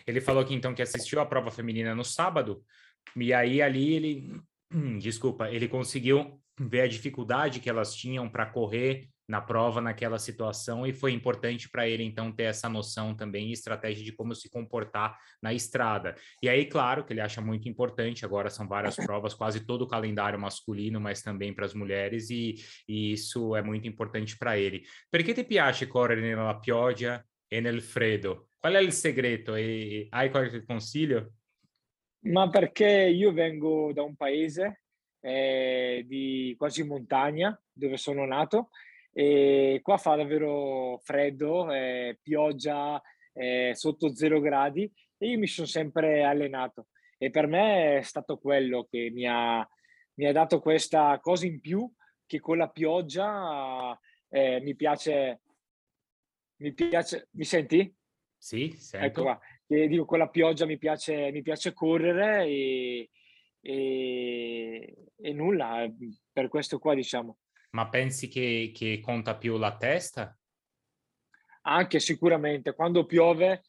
Ele 0.06 0.22
falou 0.22 0.44
que 0.44 0.56
então 0.56 0.74
que 0.74 0.82
assistiu 0.82 1.20
a 1.20 1.28
prova 1.28 1.52
feminina 1.52 1.94
no 1.94 2.04
sábado, 2.04 2.64
e 3.16 3.32
aí 3.32 3.62
ali 3.62 3.94
ele, 3.94 4.42
desculpa, 5.00 5.50
ele 5.50 5.68
conseguiu 5.68 6.43
ver 6.60 6.82
a 6.82 6.88
dificuldade 6.88 7.60
que 7.60 7.70
elas 7.70 7.96
tinham 7.96 8.30
para 8.30 8.46
correr 8.46 9.10
na 9.28 9.42
prova 9.42 9.82
naquela 9.82 10.20
situação 10.20 10.86
e 10.86 10.94
foi 10.94 11.14
importante 11.14 11.70
para 11.70 11.88
ele 11.88 12.04
então 12.04 12.32
ter 12.32 12.44
essa 12.44 12.68
noção 12.68 13.16
também 13.16 13.50
e 13.50 13.54
estratégia 13.54 14.04
de 14.04 14.12
como 14.12 14.36
se 14.36 14.50
comportar 14.50 15.18
na 15.42 15.54
estrada. 15.54 16.16
E 16.42 16.50
aí, 16.50 16.66
claro, 16.66 17.06
que 17.06 17.14
ele 17.14 17.22
acha 17.22 17.42
muito 17.42 17.70
importante, 17.70 18.26
agora 18.26 18.50
são 18.50 18.68
várias 18.68 18.96
provas, 19.08 19.34
quase 19.34 19.66
todo 19.66 19.84
o 19.84 19.88
calendário 19.88 20.40
masculino, 20.40 21.00
mas 21.00 21.22
também 21.22 21.54
para 21.54 21.66
as 21.66 21.74
mulheres 21.74 22.30
e, 22.30 22.56
e, 22.88 23.14
isso 23.14 23.56
é 23.56 23.62
muito 23.62 23.88
importante 23.88 24.38
para 24.38 24.58
ele. 24.58 24.84
Perché 25.10 25.34
ti 25.34 25.44
piace 25.44 25.88
correre 25.88 26.22
nella 26.22 26.60
pioggia 26.60 27.26
e 27.50 27.62
nel 27.62 27.82
freddo? 27.82 28.50
Qual 28.60 28.74
è 28.74 28.82
il 28.82 28.92
segreto? 28.92 29.56
E 29.56 30.08
hai 30.12 30.30
qualche 30.30 30.64
consiglio? 30.64 31.34
Ma 32.26 32.50
perché 32.50 33.10
io 33.10 33.34
vengo 33.34 33.92
da 33.94 34.04
un 34.04 34.16
paese 34.16 34.83
eh, 35.26 36.04
di 36.06 36.54
quasi 36.58 36.84
montagna, 36.84 37.58
dove 37.72 37.96
sono 37.96 38.26
nato, 38.26 38.70
e 39.14 39.80
qua 39.82 39.98
fa 39.98 40.16
davvero 40.16 41.00
freddo, 41.02 41.72
eh, 41.72 42.20
pioggia 42.22 43.02
eh, 43.32 43.72
sotto 43.74 44.14
zero 44.14 44.40
gradi 44.40 44.92
e 45.18 45.28
io 45.30 45.38
mi 45.38 45.48
sono 45.48 45.68
sempre 45.68 46.24
allenato 46.24 46.88
e 47.18 47.30
per 47.30 47.48
me 47.48 48.00
è 48.00 48.02
stato 48.02 48.38
quello 48.38 48.88
che 48.90 49.12
mi 49.14 49.26
ha, 49.28 49.68
mi 50.16 50.26
ha 50.26 50.32
dato 50.32 50.60
questa 50.60 51.20
cosa 51.22 51.46
in 51.46 51.62
più 51.62 51.90
che 52.26 52.40
con 52.40 52.58
la 52.58 52.70
pioggia 52.70 53.98
eh, 54.30 54.60
mi 54.62 54.76
piace 54.76 55.42
mi 56.58 56.74
piace 56.74 57.28
mi 57.32 57.44
senti? 57.44 57.96
Sì, 58.36 58.66
ecco 58.66 58.78
sento. 58.78 59.06
ecco 59.06 59.22
qua 59.22 59.40
e 59.68 59.88
dico 59.88 60.06
con 60.06 60.18
la 60.18 60.30
pioggia 60.30 60.66
mi 60.66 60.78
piace 60.78 61.32
mi 61.32 61.42
piace 61.42 61.72
correre 61.74 62.46
e, 62.46 63.10
e, 63.66 64.96
e 65.16 65.34
nulla 65.34 65.90
per 66.32 66.50
questo 66.50 66.80
qua 66.80 66.94
diciamo 66.94 67.38
Ma 67.72 67.88
pensi 67.88 68.28
che, 68.28 68.72
che 68.76 69.00
conta 69.00 69.38
più 69.38 69.58
la 69.58 69.78
testa? 69.78 70.38
Anche 71.62 72.02
sicuramente, 72.02 72.76
quando 72.76 73.06
piove 73.06 73.64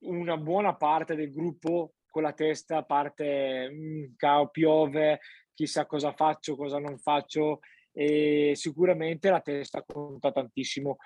una 0.00 0.38
buona 0.38 0.74
parte 0.76 1.14
del 1.14 1.30
gruppo 1.30 1.92
con 2.08 2.22
la 2.22 2.32
testa 2.32 2.84
parte, 2.84 3.68
mhmm, 3.70 4.14
cao 4.16 4.48
piove, 4.48 5.20
chissà 5.52 5.84
cosa 5.84 6.12
faccio, 6.12 6.56
cosa 6.56 6.78
non 6.78 6.98
faccio, 6.98 7.60
e 7.92 8.52
sicuramente 8.54 9.28
la 9.28 9.40
testa 9.40 9.82
conta 9.84 10.32
tantissimo. 10.32 10.96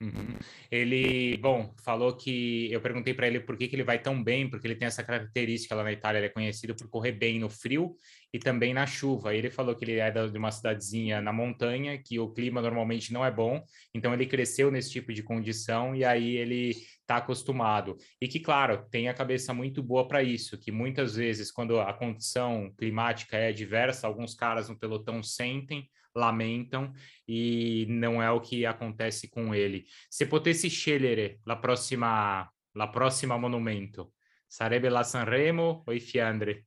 Uhum. 0.00 0.36
Ele, 0.70 1.36
bom, 1.38 1.72
falou 1.82 2.14
que 2.16 2.70
eu 2.70 2.80
perguntei 2.80 3.14
para 3.14 3.26
ele 3.26 3.40
por 3.40 3.56
que, 3.56 3.68
que 3.68 3.76
ele 3.76 3.84
vai 3.84 3.98
tão 3.98 4.22
bem, 4.22 4.50
porque 4.50 4.66
ele 4.66 4.74
tem 4.74 4.86
essa 4.86 5.04
característica 5.04 5.74
lá 5.74 5.84
na 5.84 5.92
Itália, 5.92 6.18
ele 6.18 6.26
é 6.26 6.30
conhecido 6.30 6.74
por 6.74 6.88
correr 6.88 7.12
bem 7.12 7.38
no 7.38 7.48
frio 7.48 7.96
e 8.32 8.38
também 8.38 8.74
na 8.74 8.86
chuva. 8.86 9.34
Ele 9.34 9.50
falou 9.50 9.74
que 9.74 9.84
ele 9.84 9.98
é 9.98 10.10
de 10.10 10.36
uma 10.36 10.50
cidadezinha 10.50 11.22
na 11.22 11.32
montanha, 11.32 11.96
que 11.96 12.18
o 12.18 12.30
clima 12.32 12.60
normalmente 12.60 13.12
não 13.12 13.24
é 13.24 13.30
bom, 13.30 13.64
então 13.94 14.12
ele 14.12 14.26
cresceu 14.26 14.70
nesse 14.70 14.90
tipo 14.90 15.12
de 15.12 15.22
condição 15.22 15.94
e 15.94 16.04
aí 16.04 16.36
ele 16.36 16.70
está 17.00 17.16
acostumado. 17.16 17.96
E 18.20 18.26
que, 18.26 18.40
claro, 18.40 18.84
tem 18.90 19.08
a 19.08 19.14
cabeça 19.14 19.54
muito 19.54 19.82
boa 19.82 20.08
para 20.08 20.22
isso, 20.22 20.58
que 20.58 20.72
muitas 20.72 21.14
vezes, 21.14 21.52
quando 21.52 21.78
a 21.78 21.92
condição 21.94 22.74
climática 22.76 23.36
é 23.36 23.48
adversa, 23.48 24.06
alguns 24.06 24.34
caras 24.34 24.68
no 24.68 24.78
pelotão 24.78 25.22
sentem 25.22 25.88
lamentam 26.14 26.92
e 27.26 27.86
não 27.88 28.22
é 28.22 28.30
o 28.30 28.40
que 28.40 28.64
acontece 28.64 29.28
com 29.28 29.54
ele. 29.54 29.86
Se 30.08 30.26
potessi 30.26 30.68
scegliere 30.68 31.40
la 31.44 31.56
prossima, 31.56 32.50
la 32.72 32.88
prossima 32.88 33.36
monumento, 33.36 34.14
sarebbe 34.46 34.88
la 34.88 35.02
Sanremo 35.02 35.82
o 35.86 35.92
i 35.92 36.00
Fiandre? 36.00 36.66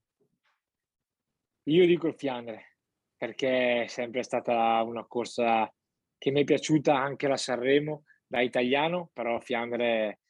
Io 1.64 1.86
dico 1.86 2.08
il 2.08 2.16
Fiandre, 2.16 2.78
perché 3.16 3.84
è 3.84 3.88
sempre 3.88 4.24
stata 4.24 4.82
una 4.84 5.06
corsa 5.06 5.72
che 6.18 6.32
mi 6.32 6.42
è 6.42 6.44
piaciuta 6.44 6.96
anche 6.96 7.28
la 7.28 7.38
Sanremo 7.38 8.04
da 8.26 8.42
italiano, 8.42 9.10
però 9.14 9.40
Fiandre 9.40 10.22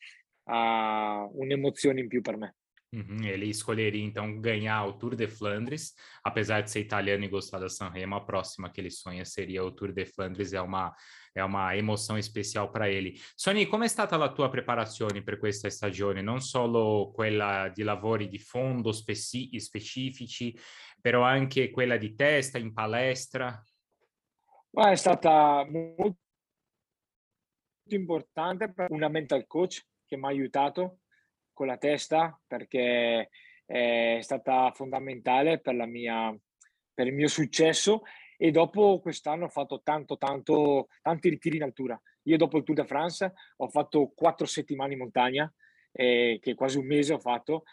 ha 0.50 1.28
un'emozione 1.32 2.00
in 2.00 2.08
più 2.08 2.22
per 2.22 2.38
me. 2.38 2.57
Uhum, 2.94 3.26
ele 3.26 3.50
escolheria 3.50 4.02
então 4.02 4.40
ganhar 4.40 4.86
o 4.86 4.94
Tour 4.94 5.14
de 5.14 5.28
Flandres, 5.28 5.94
apesar 6.24 6.62
de 6.62 6.72
ser 6.72 6.80
italiano 6.80 7.26
e 7.26 7.28
gostar 7.28 7.60
da 7.60 7.68
Sanremo, 7.68 8.16
a 8.16 8.24
próxima 8.24 8.70
que 8.70 8.80
ele 8.80 8.90
sonha 8.90 9.26
seria 9.26 9.62
o 9.62 9.72
Tour 9.72 9.92
de 9.92 10.06
Flandres, 10.06 10.54
é 10.54 10.62
uma, 10.62 10.96
é 11.36 11.44
uma 11.44 11.76
emoção 11.76 12.18
especial 12.18 12.72
para 12.72 12.90
ele. 12.90 13.20
Sony, 13.36 13.66
come 13.66 13.86
è 13.86 13.90
stata 13.90 14.16
la 14.16 14.32
tua 14.32 14.50
preparazione 14.50 15.22
per 15.22 15.38
questa 15.38 15.70
stagione? 15.70 16.22
Non 16.22 16.40
solo 16.40 17.12
quella 17.14 17.68
di 17.68 17.84
lavori 17.84 18.30
di 18.30 18.40
fondo 18.40 18.94
speci- 18.94 19.60
specifici, 19.60 20.58
però 21.02 21.24
anche 21.24 21.70
quella 21.70 21.98
di 21.98 22.16
testa 22.16 22.58
in 22.58 22.72
palestra? 22.72 23.62
Ma 24.70 24.92
è 24.92 24.96
stata 24.96 25.68
molto 25.70 26.16
importante 27.90 28.72
per 28.72 28.92
una 28.92 29.10
mental 29.10 29.46
coach 29.46 29.86
che 30.06 30.16
mi 30.16 30.24
ha 30.24 30.30
aiutato 30.30 31.00
con 31.58 31.66
la 31.66 31.78
testa 31.78 32.40
perché 32.46 33.30
è 33.66 34.20
stata 34.22 34.72
fondamentale 34.76 35.60
per, 35.60 35.74
mia, 35.88 36.32
per 36.94 37.08
il 37.08 37.14
mio 37.14 37.28
successo 37.28 38.04
e 38.38 38.52
dopo 38.52 39.00
quest'anno 39.00 39.46
ho 39.46 39.50
fatto 39.50 39.82
tanto, 39.82 40.18
tanto, 40.18 40.90
tanti 41.02 41.30
ritiri 41.30 41.56
in 41.56 41.64
altura. 41.64 42.00
Io 42.26 42.38
dopo 42.38 42.58
il 42.58 42.64
Tour 42.64 42.78
de 42.78 42.86
France 42.86 43.34
ho 43.56 43.68
fatto 43.70 44.14
quattro 44.16 44.46
settimane 44.46 44.94
in 44.94 45.00
montagna, 45.00 45.52
eh, 45.94 46.38
che 46.40 46.54
quasi 46.54 46.78
un 46.78 46.86
mese 46.86 47.14
ho 47.14 47.20
fatto, 47.20 47.64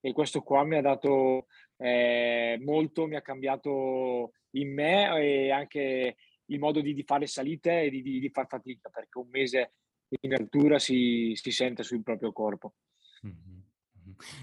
e 0.00 0.12
questo 0.12 0.42
qua 0.42 0.62
mi 0.62 0.76
ha 0.76 0.80
dato 0.80 1.46
eh, 1.78 2.56
molto, 2.62 3.08
mi 3.08 3.16
ha 3.16 3.22
cambiato 3.22 4.34
in 4.50 4.72
me 4.72 5.10
e 5.20 5.50
anche 5.50 6.16
il 6.46 6.58
modo 6.60 6.80
di, 6.80 6.94
di 6.94 7.02
fare 7.02 7.26
salite 7.26 7.82
e 7.82 7.90
di, 7.90 8.00
di, 8.00 8.20
di 8.20 8.28
far 8.28 8.46
fatica, 8.46 8.90
perché 8.90 9.18
un 9.18 9.28
mese 9.30 9.72
in 10.20 10.34
altura 10.34 10.78
si, 10.78 11.34
si 11.36 11.50
sente 11.50 11.82
sul 11.82 12.02
próprio 12.02 12.32
corpo. 12.32 12.74
Uhum. 13.22 13.62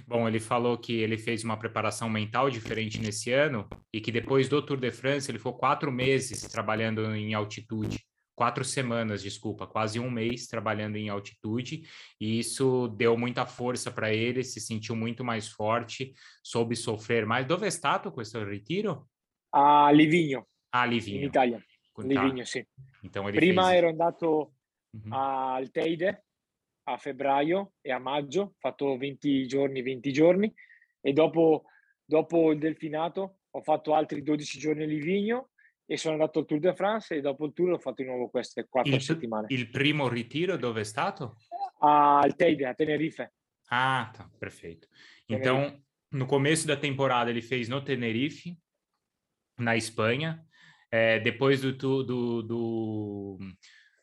Bom, 0.06 0.28
ele 0.28 0.40
falou 0.40 0.78
que 0.78 0.94
ele 0.94 1.18
fez 1.18 1.44
uma 1.44 1.58
preparação 1.58 2.10
mental 2.10 2.50
diferente 2.50 3.00
nesse 3.00 3.32
ano 3.32 3.68
e 3.94 4.02
que 4.02 4.12
depois 4.12 4.50
do 4.50 4.62
Tour 4.62 4.80
de 4.80 4.92
France 4.92 5.30
ele 5.30 5.38
ficou 5.38 5.58
quatro 5.58 5.92
meses 5.92 6.42
trabalhando 6.42 7.16
em 7.16 7.34
altitude, 7.34 8.04
quatro 8.36 8.64
semanas, 8.64 9.22
desculpa, 9.22 9.68
quase 9.68 10.00
um 10.00 10.10
mês 10.10 10.48
trabalhando 10.48 10.96
em 10.98 11.10
altitude 11.10 11.88
e 12.20 12.40
isso 12.40 12.88
deu 12.90 13.16
muita 13.18 13.46
força 13.46 13.92
para 13.92 14.14
ele, 14.14 14.44
se 14.44 14.60
sentiu 14.60 14.96
muito 14.96 15.24
mais 15.24 15.48
forte, 15.48 16.14
soube 16.44 16.76
sofrer 16.76 17.26
mais. 17.26 17.46
Dove 17.46 17.68
è 17.68 17.72
stato 17.72 18.12
questo 18.12 18.44
ritiro? 18.44 19.08
A 19.54 19.92
Livigno. 19.92 20.48
A 20.72 20.86
Livigno. 20.86 21.20
In 21.20 21.26
Italia. 21.26 21.66
Livigno, 21.98 22.46
sì. 22.46 22.66
Então 23.04 23.28
ele 23.28 23.38
Prima 23.38 23.68
fez... 23.68 23.78
ero 23.78 23.90
andato 23.90 24.54
uh-huh. 24.92 25.14
al 25.14 25.72
Teide 25.72 26.26
a 26.84 26.98
febbraio 26.98 27.74
e 27.82 27.92
a 27.92 28.00
maggio, 28.00 28.42
ho 28.42 28.56
fatto 28.58 28.98
20 28.98 29.48
giorni, 29.48 29.82
20 29.82 30.12
giorni 30.12 30.54
e 31.00 31.14
dopo, 31.14 31.66
dopo 32.04 32.52
il 32.52 32.60
delfinato 32.60 33.38
ho 33.52 33.62
fatto 33.62 33.94
altri 33.94 34.24
12 34.24 34.60
giorni 34.60 34.84
a 34.84 34.88
Livigno 34.88 35.50
e 35.86 35.98
sono 35.98 36.14
andato 36.14 36.40
al 36.40 36.46
Tour 36.46 36.60
de 36.60 36.74
France 36.74 37.16
e 37.16 37.22
dopo 37.22 37.46
il 37.46 37.54
tour 37.54 37.72
ho 37.72 37.78
fatto 37.78 38.02
di 38.02 38.08
nuovo 38.08 38.30
queste 38.30 38.68
quattro 38.70 38.96
il, 38.96 39.02
settimane. 39.02 39.48
Il 39.50 39.70
primo 39.70 40.08
ritiro 40.08 40.56
dove 40.56 40.82
è 40.82 40.84
stato? 40.86 41.36
Al 41.80 42.34
Teide, 42.36 42.66
a 42.66 42.74
Tenerife. 42.74 43.34
Ah, 43.68 44.10
tá, 44.14 44.30
perfeito. 44.38 44.88
Então, 45.28 45.82
no 46.12 46.26
começo 46.26 46.66
da 46.66 46.78
temporada 46.78 47.30
ele 47.30 47.42
fez 47.42 47.68
no 47.68 47.84
Tenerife, 47.84 48.58
na 49.58 49.76
Espanha. 49.76 50.46
É, 50.90 51.20
depois 51.20 51.62
do, 51.62 51.72
do, 51.72 52.04
do, 52.42 53.38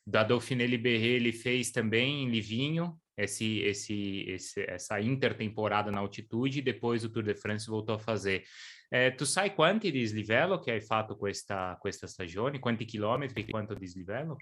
da 0.09 0.25
Dauphiné 0.25 0.67
Libéré 0.67 1.17
ele 1.17 1.33
fez 1.33 1.71
também 1.71 2.23
em 2.23 2.31
Livinho, 2.31 2.99
esse, 3.15 3.61
esse, 3.61 4.25
esse, 4.27 4.65
essa 4.67 4.99
intertemporada 4.99 5.91
na 5.91 5.99
altitude, 5.99 6.61
e 6.61 6.63
depois 6.63 7.05
o 7.05 7.11
Tour 7.11 7.25
de 7.25 7.35
France 7.35 7.69
voltou 7.69 7.97
a 7.97 7.99
fazer. 7.99 8.43
Eh, 8.91 9.11
tu 9.11 9.27
sai 9.27 9.55
quanti 9.55 9.91
dislivello 9.91 10.61
che 10.61 10.71
hai 10.71 10.81
fatto 10.81 11.15
questa, 11.15 11.77
questa 11.79 12.07
stagione? 12.07 12.59
Quanti 12.59 12.87
chilometri, 12.87 13.47
quanto 13.47 13.75
dislivello? 13.75 14.39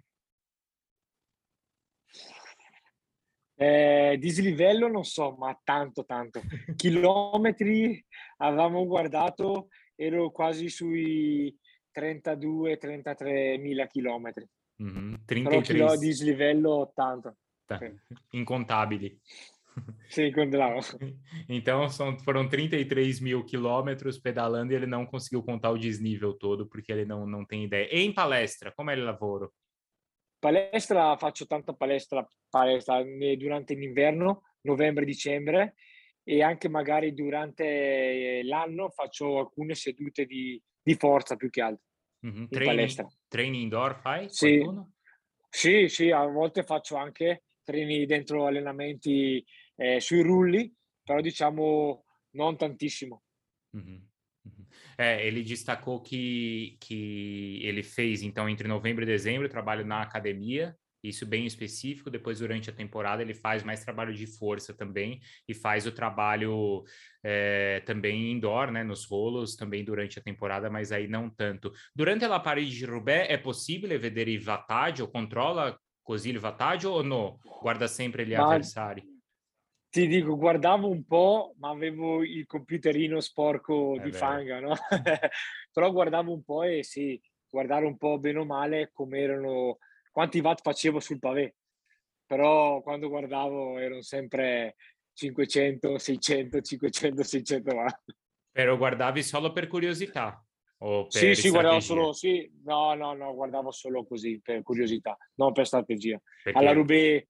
Eh, 3.57 4.17
dislivello 4.21 4.87
non 4.87 5.05
so, 5.05 5.35
ma 5.35 5.59
tanto 5.65 6.05
tanto. 6.05 6.43
chilometri 6.77 8.05
avevamo 8.37 8.87
guardato, 8.87 9.67
ero 9.97 10.31
quasi 10.31 10.69
sui 10.69 11.53
32-33 11.93 13.59
mila 13.59 13.89
chilometri. 13.89 14.49
Mm-hmm. 14.83 15.15
33... 15.27 15.75
Però 15.75 15.97
di 15.97 16.07
dislivello 16.07 16.93
tanto. 16.95 17.37
Tá. 17.67 17.79
Sì. 17.79 17.93
Incontabili. 18.31 19.19
Sim, 20.09 20.27
encontrava. 20.27 20.81
Então 21.49 21.89
são, 21.89 22.19
foram 22.21 22.49
33 22.49 23.21
mil 23.21 23.45
quilômetros 23.45 24.19
pedalando 24.19 24.73
e 24.73 24.77
ele 24.77 24.87
não 24.87 25.05
conseguiu 25.05 25.43
contar 25.43 25.71
o 25.71 25.79
desnível 25.79 26.33
todo, 26.33 26.67
porque 26.67 26.93
ele 26.93 27.05
não, 27.05 27.27
não 27.27 27.45
tem 27.45 27.65
ideia. 27.65 27.89
E 27.93 28.01
em 28.01 28.13
palestra, 28.13 28.73
como 28.73 28.91
é 28.91 28.97
o 28.97 29.05
lavoro? 29.05 29.53
palestra 30.39 31.17
faccio 31.17 31.47
tanta 31.47 31.73
palestra, 31.73 32.27
palestra 32.49 33.05
durante 33.37 33.75
l'inverno, 33.75 34.43
novembre-dicembre 34.63 35.75
e 36.23 36.43
anche 36.43 36.69
magari 36.69 37.15
durante 37.15 38.43
l'anno 38.45 38.91
faccio 38.91 39.39
alcune 39.39 39.75
sedute 39.75 40.25
di, 40.25 40.61
di 40.83 40.95
forza 40.95 41.37
più 41.37 41.51
che 41.51 41.63
altro. 41.63 41.85
In 42.21 42.49
training, 42.49 42.77
palestra. 42.77 43.07
Training 43.37 43.65
indoor 43.65 43.95
fai? 44.01 44.31
Sì. 44.31 44.65
sì, 45.51 45.89
sì, 45.89 46.11
a 46.11 46.25
volte 46.25 46.63
faccio 46.63 46.97
anche 46.97 47.45
training 47.65 48.07
dentro 48.07 48.47
allenamenti 48.47 49.45
eh, 49.75 50.01
sui 50.01 50.23
rulli, 50.23 50.75
però 51.03 51.21
diciamo 51.21 52.07
non 52.31 52.57
tantissimo. 52.57 53.25
Mm-hmm. 53.77 53.99
É, 54.97 55.27
ele 55.27 55.43
destacou 55.43 56.01
que, 56.01 56.79
que 56.81 57.61
ele 57.63 57.83
fez, 57.83 58.23
então, 58.23 58.49
entre 58.49 58.67
novembro 58.67 59.05
e 59.05 59.07
dezembro, 59.07 59.51
trabalho 59.51 59.85
na 59.85 60.01
academia, 60.01 60.75
isso 61.09 61.27
bem 61.27 61.47
específico. 61.47 62.11
Depois, 62.11 62.39
durante 62.39 62.71
a 62.71 62.73
temporada, 62.73 63.23
ele 63.23 63.35
faz 63.35 63.63
mais 63.63 63.85
trabalho 63.85 64.15
de 64.15 64.27
força 64.27 64.75
também 64.75 65.21
e 65.49 65.55
faz 65.55 65.87
o 65.87 65.93
trabalho 65.93 66.85
é, 67.23 67.81
também 67.87 68.33
indoor, 68.33 68.71
né, 68.71 68.83
nos 68.85 69.05
rolos, 69.05 69.57
também 69.57 69.85
durante 69.85 70.19
a 70.19 70.23
temporada, 70.23 70.71
mas 70.71 70.93
aí 70.93 71.09
não 71.09 71.29
tanto. 71.29 71.73
Durante 71.95 72.25
a 72.25 72.41
parede 72.41 72.71
de 72.71 72.85
Roubaix, 72.85 73.31
é 73.31 73.37
possível 73.37 73.99
vedere 73.99 74.37
vantaggio? 74.39 75.09
Controla 75.09 75.79
così 76.03 76.31
il 76.31 76.39
vantaggio 76.39 76.93
o 76.93 77.03
no? 77.03 77.39
Guarda 77.61 77.89
sempre 77.89 78.25
gli 78.25 78.35
ma, 78.35 78.45
avversari? 78.45 79.03
Ti 79.89 80.07
dico, 80.07 80.37
guardavo 80.37 80.89
un 80.89 81.05
po', 81.07 81.55
ma 81.59 81.71
avevo 81.71 82.23
il 82.23 82.45
computerino 82.47 83.19
sporco 83.21 83.97
è 83.97 84.01
di 84.01 84.11
vero. 84.11 84.17
fanga, 84.17 84.61
no? 84.61 84.75
Però 85.73 85.91
guardavo 85.91 86.33
un 86.33 86.45
po' 86.45 86.65
e 86.65 86.83
sì, 86.83 87.21
guardare 87.49 87.87
un 87.87 87.97
po' 87.97 88.19
bene 88.19 88.41
o 88.41 88.45
male 88.45 88.91
come 88.93 89.21
erano, 89.21 89.79
quanti 90.17 90.41
watt 90.41 90.63
facevo 90.63 90.99
sul 90.99 91.19
pavé. 91.19 91.57
Però 92.25 92.81
quando 92.81 93.11
guardavo 93.11 93.77
erano 93.77 94.01
sempre 94.01 94.77
500, 95.13 95.99
600, 95.99 96.61
500, 96.63 97.23
600 97.23 97.75
watt. 97.75 98.15
Però 98.51 98.79
guardavi 98.79 99.23
solo 99.23 99.53
per 99.53 99.67
curiosità? 99.67 100.43
O 100.79 101.03
per 101.03 101.13
sì, 101.13 101.35
sì, 101.35 101.51
guardavo 101.51 101.81
solo, 101.81 102.13
sì, 102.15 102.51
no, 102.65 102.95
no, 102.95 103.13
no, 103.13 103.35
guardavo 103.35 103.71
solo 103.71 104.07
così, 104.07 104.41
per 104.41 104.63
curiosità, 104.63 105.19
non 105.35 105.53
per 105.53 105.67
strategia. 105.67 106.19
Perché? 106.43 106.59
Alla 106.59 106.73
Rubé 106.73 107.29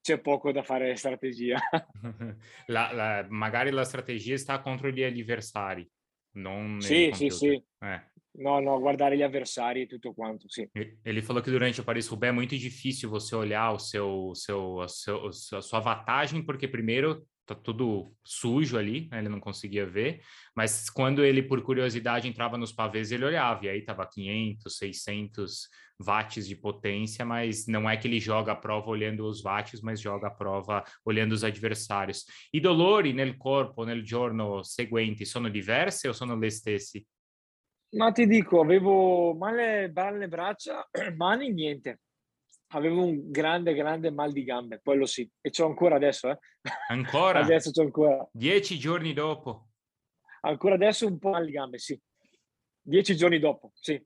c'è 0.00 0.20
poco 0.20 0.52
da 0.52 0.62
fare 0.62 0.94
strategia. 0.94 1.58
la, 2.66 2.92
la, 2.92 3.26
magari 3.28 3.70
la 3.70 3.84
strategia 3.84 4.36
sta 4.36 4.60
contro 4.60 4.90
gli 4.90 5.02
avversari, 5.02 5.88
non 6.36 6.80
Sì, 6.80 7.10
sì, 7.12 7.30
sì. 7.30 7.60
Eh. 7.80 8.10
No, 8.38 8.60
no, 8.60 8.78
guardare 8.78 9.16
gli 9.16 9.22
avversari 9.22 9.82
e 9.82 9.86
tutto 9.86 10.14
quanto, 10.14 10.48
sì. 10.48 10.68
Ele 11.04 11.22
falou 11.22 11.42
que 11.42 11.50
durante 11.50 11.80
o 11.80 11.84
Paris-Roubaix 11.84 12.32
é 12.32 12.34
muito 12.34 12.56
difícil 12.56 13.10
você 13.10 13.34
olhar 13.34 13.72
o 13.72 13.78
seu, 13.78 14.32
seu, 14.34 14.80
a, 14.80 14.88
seu, 14.88 15.26
a 15.26 15.62
sua 15.62 15.80
vantagem, 15.80 16.42
porque 16.44 16.68
primeiro 16.68 17.26
tá 17.44 17.54
tudo 17.54 18.14
sujo 18.22 18.76
ali, 18.76 19.08
né? 19.10 19.18
ele 19.18 19.28
não 19.28 19.40
conseguia 19.40 19.86
ver, 19.86 20.20
mas 20.54 20.90
quando 20.90 21.24
ele, 21.24 21.42
por 21.42 21.62
curiosidade, 21.62 22.28
entrava 22.28 22.58
nos 22.58 22.72
pavês, 22.72 23.10
ele 23.10 23.24
olhava, 23.24 23.64
e 23.64 23.70
aí 23.70 23.82
tava 23.82 24.06
500, 24.06 24.76
600 24.76 25.68
watts 25.98 26.46
de 26.46 26.54
potência, 26.54 27.24
mas 27.24 27.66
não 27.66 27.88
é 27.88 27.96
que 27.96 28.06
ele 28.06 28.20
joga 28.20 28.52
a 28.52 28.56
prova 28.56 28.90
olhando 28.90 29.26
os 29.26 29.42
watts, 29.42 29.80
mas 29.80 30.00
joga 30.00 30.28
a 30.28 30.30
prova 30.30 30.84
olhando 31.04 31.32
os 31.32 31.42
adversários. 31.42 32.24
I 32.52 32.60
dolori 32.60 33.12
nel 33.12 33.36
corpo 33.36 33.84
nel 33.84 34.04
giorno 34.04 34.62
seguente 34.62 35.24
sono 35.24 35.50
diversi 35.50 36.06
o 36.06 36.12
sono 36.12 36.36
le 36.36 36.50
stessi? 36.50 37.04
Ma 37.90 38.12
ti 38.12 38.26
dico, 38.26 38.60
avevo 38.60 39.34
male, 39.34 39.90
male 39.92 40.28
braccia, 40.28 40.86
mani, 41.16 41.52
niente 41.52 42.00
avevo 42.72 43.04
un 43.04 43.30
grande, 43.30 43.74
grande 43.74 44.10
mal 44.10 44.32
di 44.32 44.44
gambe, 44.44 44.80
quello 44.82 45.06
sì, 45.06 45.28
e 45.40 45.50
c'ho 45.50 45.66
ancora 45.66 45.96
adesso, 45.96 46.30
eh. 46.30 46.38
Ancora? 46.88 47.40
adesso 47.40 47.70
c'ho 47.70 47.82
ancora. 47.82 48.28
Dieci 48.32 48.78
giorni 48.78 49.12
dopo? 49.12 49.68
Ancora 50.40 50.74
adesso 50.74 51.06
un 51.06 51.18
po' 51.18 51.30
mal 51.30 51.46
di 51.46 51.52
gambe, 51.52 51.78
sì. 51.78 51.98
Dieci 52.80 53.16
giorni 53.16 53.38
dopo, 53.38 53.72
sì. 53.74 54.02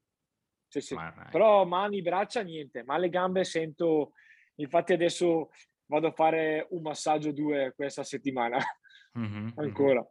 Sì, 0.69 0.81
sì. 0.81 0.97
Però 1.31 1.65
mani, 1.67 2.01
braccia, 2.01 2.43
niente. 2.43 2.83
Ma 2.85 2.97
le 2.97 3.09
gambe 3.09 3.45
sento... 3.45 4.13
Infatti 4.57 4.93
adesso 4.93 5.51
vado 5.87 6.07
a 6.09 6.13
fare 6.13 6.67
un 6.71 6.83
massaggio 6.83 7.33
due 7.33 7.73
questa 7.75 8.03
settimana. 8.03 8.59
Mm-hmm, 9.19 9.49
ancora. 9.57 10.07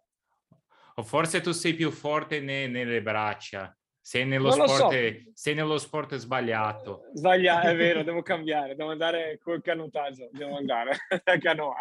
O 1.02 1.04
forse 1.04 1.42
tu 1.42 1.52
sei 1.52 1.74
più 1.74 1.90
forte 1.90 2.40
ne- 2.40 2.68
nelle 2.68 3.02
braccia. 3.02 3.76
Sei 4.00 4.24
nello, 4.24 4.52
sport, 4.52 4.76
so. 4.76 5.32
sei 5.34 5.56
nello 5.56 5.80
sport 5.80 6.16
sbagliato. 6.16 7.10
Sbagliato, 7.14 7.68
è 7.70 7.76
vero, 7.76 8.04
devo 8.04 8.22
cambiare, 8.22 8.76
devo 8.76 8.92
andare 8.92 9.40
col 9.42 9.62
canotaggio, 9.64 10.30
devo 10.32 10.58
andare 10.58 10.92
a 11.24 11.38
canoa. 11.40 11.78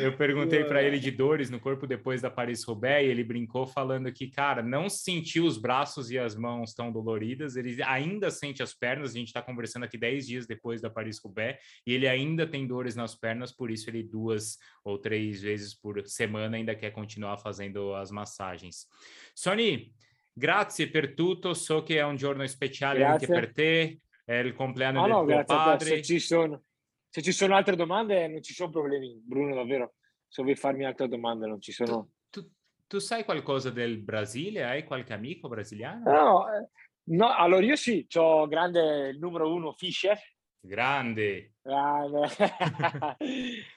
Eu 0.00 0.16
perguntei 0.16 0.64
para 0.64 0.82
ele 0.82 0.98
de 0.98 1.10
dores 1.10 1.48
no 1.48 1.58
corpo 1.58 1.86
depois 1.86 2.20
da 2.20 2.30
Paris-Roubaix 2.30 3.06
e 3.06 3.10
ele 3.10 3.24
brincou 3.24 3.66
falando 3.66 4.12
que, 4.12 4.28
cara, 4.28 4.62
não 4.62 4.88
sentiu 4.88 5.44
os 5.44 5.56
braços 5.56 6.10
e 6.10 6.18
as 6.18 6.36
mãos 6.36 6.74
tão 6.74 6.92
doloridas, 6.92 7.56
ele 7.56 7.82
ainda 7.82 8.30
sente 8.30 8.62
as 8.62 8.74
pernas, 8.74 9.12
a 9.12 9.18
gente 9.18 9.28
está 9.28 9.40
conversando 9.40 9.84
aqui 9.84 9.96
10 9.96 10.26
dias 10.26 10.46
depois 10.46 10.80
da 10.80 10.90
Paris-Roubaix, 10.90 11.58
e 11.86 11.94
ele 11.94 12.06
ainda 12.06 12.46
tem 12.46 12.66
dores 12.66 12.94
nas 12.94 13.14
pernas, 13.14 13.52
por 13.52 13.70
isso 13.70 13.88
ele 13.88 14.02
duas 14.02 14.58
ou 14.84 14.98
três 14.98 15.40
vezes 15.40 15.74
por 15.74 16.06
semana 16.06 16.56
ainda 16.56 16.74
quer 16.74 16.90
continuar 16.90 17.38
fazendo 17.38 17.94
as 17.94 18.10
massagens. 18.10 18.86
Sony, 19.34 19.92
Grazie 20.32 20.88
per 20.88 21.12
tutto, 21.12 21.52
so 21.54 21.82
che 21.82 21.98
è 21.98 22.02
un 22.02 22.16
giorno 22.16 22.46
speciale 22.46 23.00
grazie. 23.00 23.26
anche 23.26 23.40
per 23.40 23.52
te, 23.52 24.00
è 24.24 24.36
il 24.36 24.54
compleanno 24.54 25.06
no, 25.06 25.24
del 25.24 25.36
no, 25.36 25.44
tuo 25.44 25.56
padre. 25.56 25.88
Se 25.88 26.02
ci, 26.02 26.18
sono, 26.18 26.62
se 27.10 27.22
ci, 27.22 27.32
sono, 27.32 27.56
altre 27.56 27.76
domande 27.76 28.28
non 28.28 28.42
ci 28.42 28.54
sono 28.54 28.70
problemi, 28.70 29.20
Bruno, 29.22 29.54
davvero. 29.54 29.94
Se 30.28 30.42
vuoi 30.42 30.54
farmi 30.54 30.84
altre 30.84 31.08
domande 31.08 31.46
non 31.46 31.60
ci 31.60 31.72
sono. 31.72 32.10
Tu, 32.30 32.42
tu, 32.42 32.50
tu 32.86 32.98
sai 32.98 33.24
qualcosa 33.24 33.70
del 33.70 33.98
Brasile? 33.98 34.64
Hai 34.64 34.84
qualche 34.84 35.12
amico 35.12 35.48
brasiliano? 35.48 36.08
No, 36.08 36.54
eh, 36.54 36.68
no 37.10 37.34
allora 37.34 37.64
io 37.64 37.74
sì, 37.74 38.06
ho 38.14 38.46
grande 38.46 39.08
il 39.08 39.18
numero 39.18 39.52
uno 39.52 39.72
Fischer. 39.72 40.18
Grande. 40.60 41.54
grande. 41.60 42.28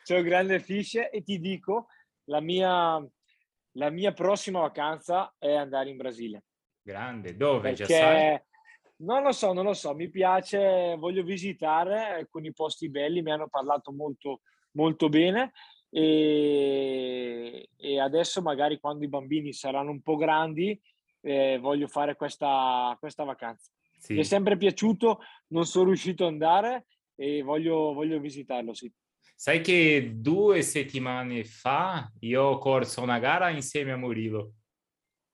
c'ho 0.06 0.22
grande 0.22 0.60
Fischer 0.60 1.10
e 1.12 1.24
ti 1.24 1.40
dico, 1.40 1.88
la 2.26 2.40
mia 2.40 3.04
la 3.74 3.90
mia 3.90 4.14
prossima 4.14 4.60
vacanza 4.60 5.34
è 5.38 5.54
andare 5.54 5.90
in 5.90 5.98
Brasile. 5.98 6.44
Grande, 6.82 7.36
dove? 7.36 7.70
Perché, 7.70 7.86
Già 7.86 8.00
sai? 8.00 8.42
Non 9.04 9.22
lo 9.22 9.34
so, 9.34 9.52
non 9.52 9.66
lo 9.66 9.74
so, 9.74 9.94
mi 9.94 10.10
piace, 10.10 10.96
voglio 10.98 11.24
visitare 11.24 12.14
alcuni 12.14 12.54
posti 12.54 12.90
belli, 12.90 13.22
mi 13.22 13.32
hanno 13.32 13.50
parlato 13.50 13.92
molto, 13.92 14.42
molto 14.72 15.10
bene 15.10 15.52
e, 15.90 17.70
e 17.76 18.00
adesso 18.00 18.42
magari 18.42 18.80
quando 18.80 19.04
i 19.04 19.10
bambini 19.10 19.52
saranno 19.52 19.92
un 19.92 20.02
po' 20.02 20.16
grandi 20.16 20.80
eh, 21.22 21.60
voglio 21.60 21.88
fare 21.88 22.16
questa, 22.16 22.96
questa 22.98 23.24
vacanza. 23.24 23.72
Sì. 23.98 24.14
Mi 24.14 24.20
è 24.20 24.24
sempre 24.24 24.58
piaciuto, 24.58 25.20
non 25.48 25.66
sono 25.66 25.88
riuscito 25.88 26.26
ad 26.26 26.32
andare 26.32 26.88
e 27.16 27.42
voglio, 27.42 27.94
voglio 27.94 28.20
visitarlo, 28.20 28.74
sì. 28.74 28.92
Sai 29.36 29.62
che 29.62 30.14
due 30.16 30.62
settimane 30.62 31.44
fa 31.44 32.10
io 32.22 32.44
ho 32.44 32.58
corso 32.58 33.02
una 33.02 33.20
gara 33.20 33.50
insieme 33.50 33.92
a 33.92 33.98
Murilo. 33.98 34.54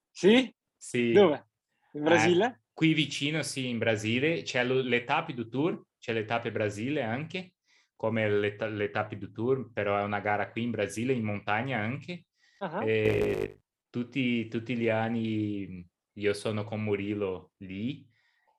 Sì? 0.10 0.52
Sì. 0.76 1.12
Dove? 1.12 1.50
In 1.94 2.04
Brasile? 2.04 2.46
Eh, 2.46 2.69
qui 2.80 2.94
vicino, 2.94 3.44
sì, 3.44 3.68
in 3.68 3.78
Brasile. 3.78 4.44
C'è 4.44 4.64
l'Etape 4.64 5.34
du 5.34 5.50
Tour, 5.50 5.84
c'è 6.00 6.14
l'Etape 6.14 6.50
Brasile 6.50 7.04
anche, 7.04 7.56
come 7.94 8.30
l'Etape 8.30 9.18
du 9.18 9.34
Tour, 9.34 9.70
però 9.74 9.98
è 9.98 10.04
una 10.04 10.22
gara 10.22 10.50
qui 10.50 10.64
in 10.64 10.72
Brasile, 10.72 11.12
in 11.12 11.26
montagna 11.26 11.78
anche. 11.78 12.28
Uh-huh. 12.60 13.60
Tutti, 13.90 14.48
tutti 14.48 14.78
gli 14.78 14.88
anni 14.88 15.86
io 16.14 16.34
sono 16.34 16.64
con 16.64 16.82
Murilo 16.82 17.52
lì. 17.58 18.08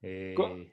E... 0.01 0.33
Co- 0.35 0.67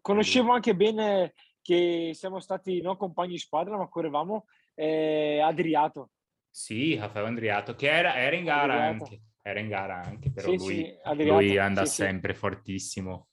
conoscevo 0.00 0.50
anche 0.50 0.74
bene 0.74 1.34
che 1.62 2.10
siamo 2.12 2.40
stati 2.40 2.80
non 2.80 2.96
compagni 2.96 3.34
di 3.34 3.38
squadra, 3.38 3.76
ma 3.76 3.86
correvamo 3.86 4.46
eh, 4.74 5.38
Adriato. 5.38 6.10
Sì, 6.50 6.96
Raffaele 6.96 7.28
Andriato, 7.28 7.76
che 7.76 7.88
era, 7.88 8.16
era 8.16 8.34
in 8.34 8.44
gara 8.44 8.88
Adriato. 8.88 9.04
anche. 9.04 9.22
Era 9.46 9.60
in 9.60 9.68
gara 9.68 10.00
anche, 10.00 10.30
però 10.30 10.48
sì, 10.48 10.56
lui, 10.56 10.98
sì, 11.04 11.26
lui 11.26 11.58
anda 11.58 11.84
sì, 11.84 11.96
sempre 11.96 12.32
fortissimo. 12.32 13.28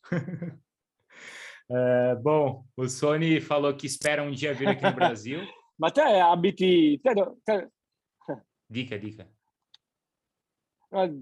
uh, 1.67 2.17
bom, 2.19 2.67
o 2.75 2.87
Sony 2.89 3.39
falou 3.39 3.73
que 3.77 3.87
espera 3.87 4.21
um 4.21 4.31
dia 4.31 4.53
vir 4.53 4.67
aqui 4.67 4.83
no 4.83 4.93
Brasil. 4.93 5.39
Ma 5.79 5.89
te 5.89 6.01
abiti... 6.01 6.99
Te, 7.01 7.13
te... 7.43 7.71
Dica, 8.67 8.97
dica. 8.97 9.25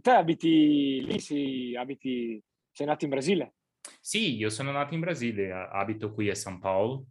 Te 0.01 0.11
abiti 0.11 1.05
lì, 1.05 1.19
sì, 1.19 1.75
abiti... 1.77 2.43
sei 2.71 2.87
nato 2.87 3.05
in 3.05 3.11
Brasile? 3.11 3.53
Sì, 4.01 4.37
io 4.37 4.49
sono 4.49 4.71
nato 4.71 4.95
in 4.95 5.01
Brasile, 5.01 5.51
abito 5.51 6.11
qui 6.11 6.31
a 6.31 6.35
San 6.35 6.57
Paolo. 6.57 7.05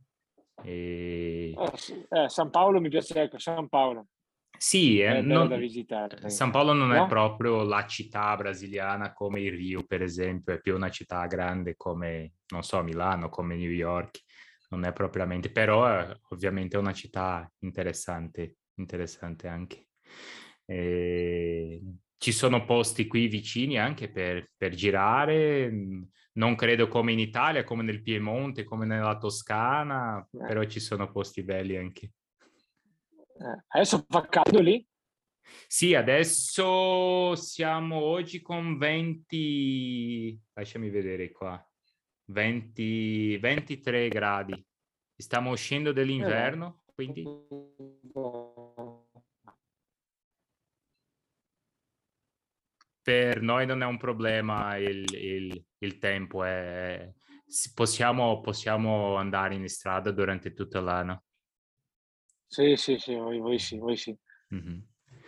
E... 0.64 1.54
Eh, 1.56 1.76
sì. 1.76 2.04
eh, 2.08 2.28
San 2.28 2.50
Paolo 2.50 2.80
mi 2.80 2.88
piace, 2.88 3.22
ecco, 3.22 3.38
San 3.38 3.68
Paolo. 3.68 4.08
Sì, 4.58 5.00
è 5.00 5.18
eh, 5.18 5.20
non, 5.20 5.48
da 5.48 5.56
visitare. 5.56 6.28
San 6.28 6.50
Paolo 6.50 6.72
non 6.72 6.88
no? 6.88 7.04
è 7.04 7.06
proprio 7.08 7.62
la 7.62 7.86
città 7.86 8.36
brasiliana 8.36 9.12
come 9.12 9.40
il 9.40 9.52
Rio, 9.52 9.84
per 9.84 10.02
esempio, 10.02 10.54
è 10.54 10.60
più 10.60 10.74
una 10.74 10.90
città 10.90 11.24
grande 11.26 11.76
come, 11.76 12.34
non 12.48 12.62
so, 12.62 12.82
Milano, 12.82 13.28
come 13.28 13.56
New 13.56 13.70
York, 13.70 14.22
non 14.70 14.84
è 14.84 14.92
propriamente, 14.92 15.50
però 15.50 15.86
è 15.86 16.12
ovviamente 16.30 16.76
è 16.76 16.80
una 16.80 16.92
città 16.92 17.50
interessante, 17.60 18.56
interessante 18.74 19.48
anche. 19.48 19.86
E 20.64 21.80
ci 22.18 22.32
sono 22.32 22.64
posti 22.64 23.06
qui 23.06 23.28
vicini 23.28 23.78
anche 23.78 24.10
per, 24.10 24.50
per 24.56 24.74
girare, 24.74 25.70
non 26.32 26.54
credo 26.56 26.88
come 26.88 27.12
in 27.12 27.20
Italia, 27.20 27.64
come 27.64 27.84
nel 27.84 28.02
Piemonte, 28.02 28.64
come 28.64 28.86
nella 28.86 29.16
Toscana, 29.16 30.18
eh. 30.32 30.46
però 30.46 30.64
ci 30.64 30.80
sono 30.80 31.10
posti 31.10 31.44
belli 31.44 31.76
anche. 31.76 32.12
Eh, 33.40 33.64
adesso 33.68 34.04
fa 34.08 34.26
caldo 34.26 34.60
lì? 34.60 34.84
Sì, 35.66 35.94
adesso 35.94 37.34
siamo 37.36 38.00
oggi 38.02 38.42
con 38.42 38.76
20, 38.76 40.40
lasciami 40.54 40.90
vedere 40.90 41.30
qua, 41.30 41.64
20, 42.26 43.38
23 43.38 44.08
gradi. 44.08 44.66
Stiamo 45.16 45.50
uscendo 45.50 45.92
dall'inverno, 45.92 46.80
quindi... 46.94 47.24
Per 53.02 53.40
noi 53.40 53.64
non 53.64 53.82
è 53.82 53.86
un 53.86 53.96
problema 53.96 54.76
il, 54.76 55.04
il, 55.14 55.64
il 55.78 55.98
tempo, 55.98 56.44
è, 56.44 57.10
possiamo, 57.72 58.40
possiamo 58.40 59.16
andare 59.16 59.54
in 59.54 59.66
strada 59.68 60.10
durante 60.10 60.52
tutto 60.52 60.80
l'anno. 60.80 61.27
Sì, 62.48 62.76
sì, 62.76 62.98
sì, 62.98 63.14
voi, 63.14 63.38
voi 63.38 63.58
sì, 63.58 63.76
voi 63.76 63.96
sì. 63.96 64.16
Mm-hmm. 64.54 64.78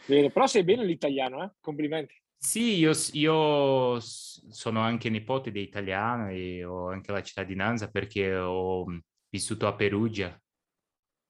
Bene, 0.06 0.30
però 0.30 0.46
sei 0.46 0.64
bene 0.64 0.85
l'italiano, 0.85 1.44
eh? 1.44 1.52
Complimenti. 1.61 2.14
Sì, 2.37 2.78
io, 2.78 2.92
io, 3.12 4.00
sono 4.00 4.80
anche 4.80 5.11
nipote 5.11 5.50
di 5.50 5.61
italiano 5.61 6.30
e 6.30 6.64
ho 6.64 6.88
anche 6.88 7.12
la 7.12 7.22
cittadinanza 7.22 7.90
perché 7.90 8.35
ho 8.35 8.87
vissuto 9.28 9.66
a 9.66 9.74
Perugia 9.74 10.40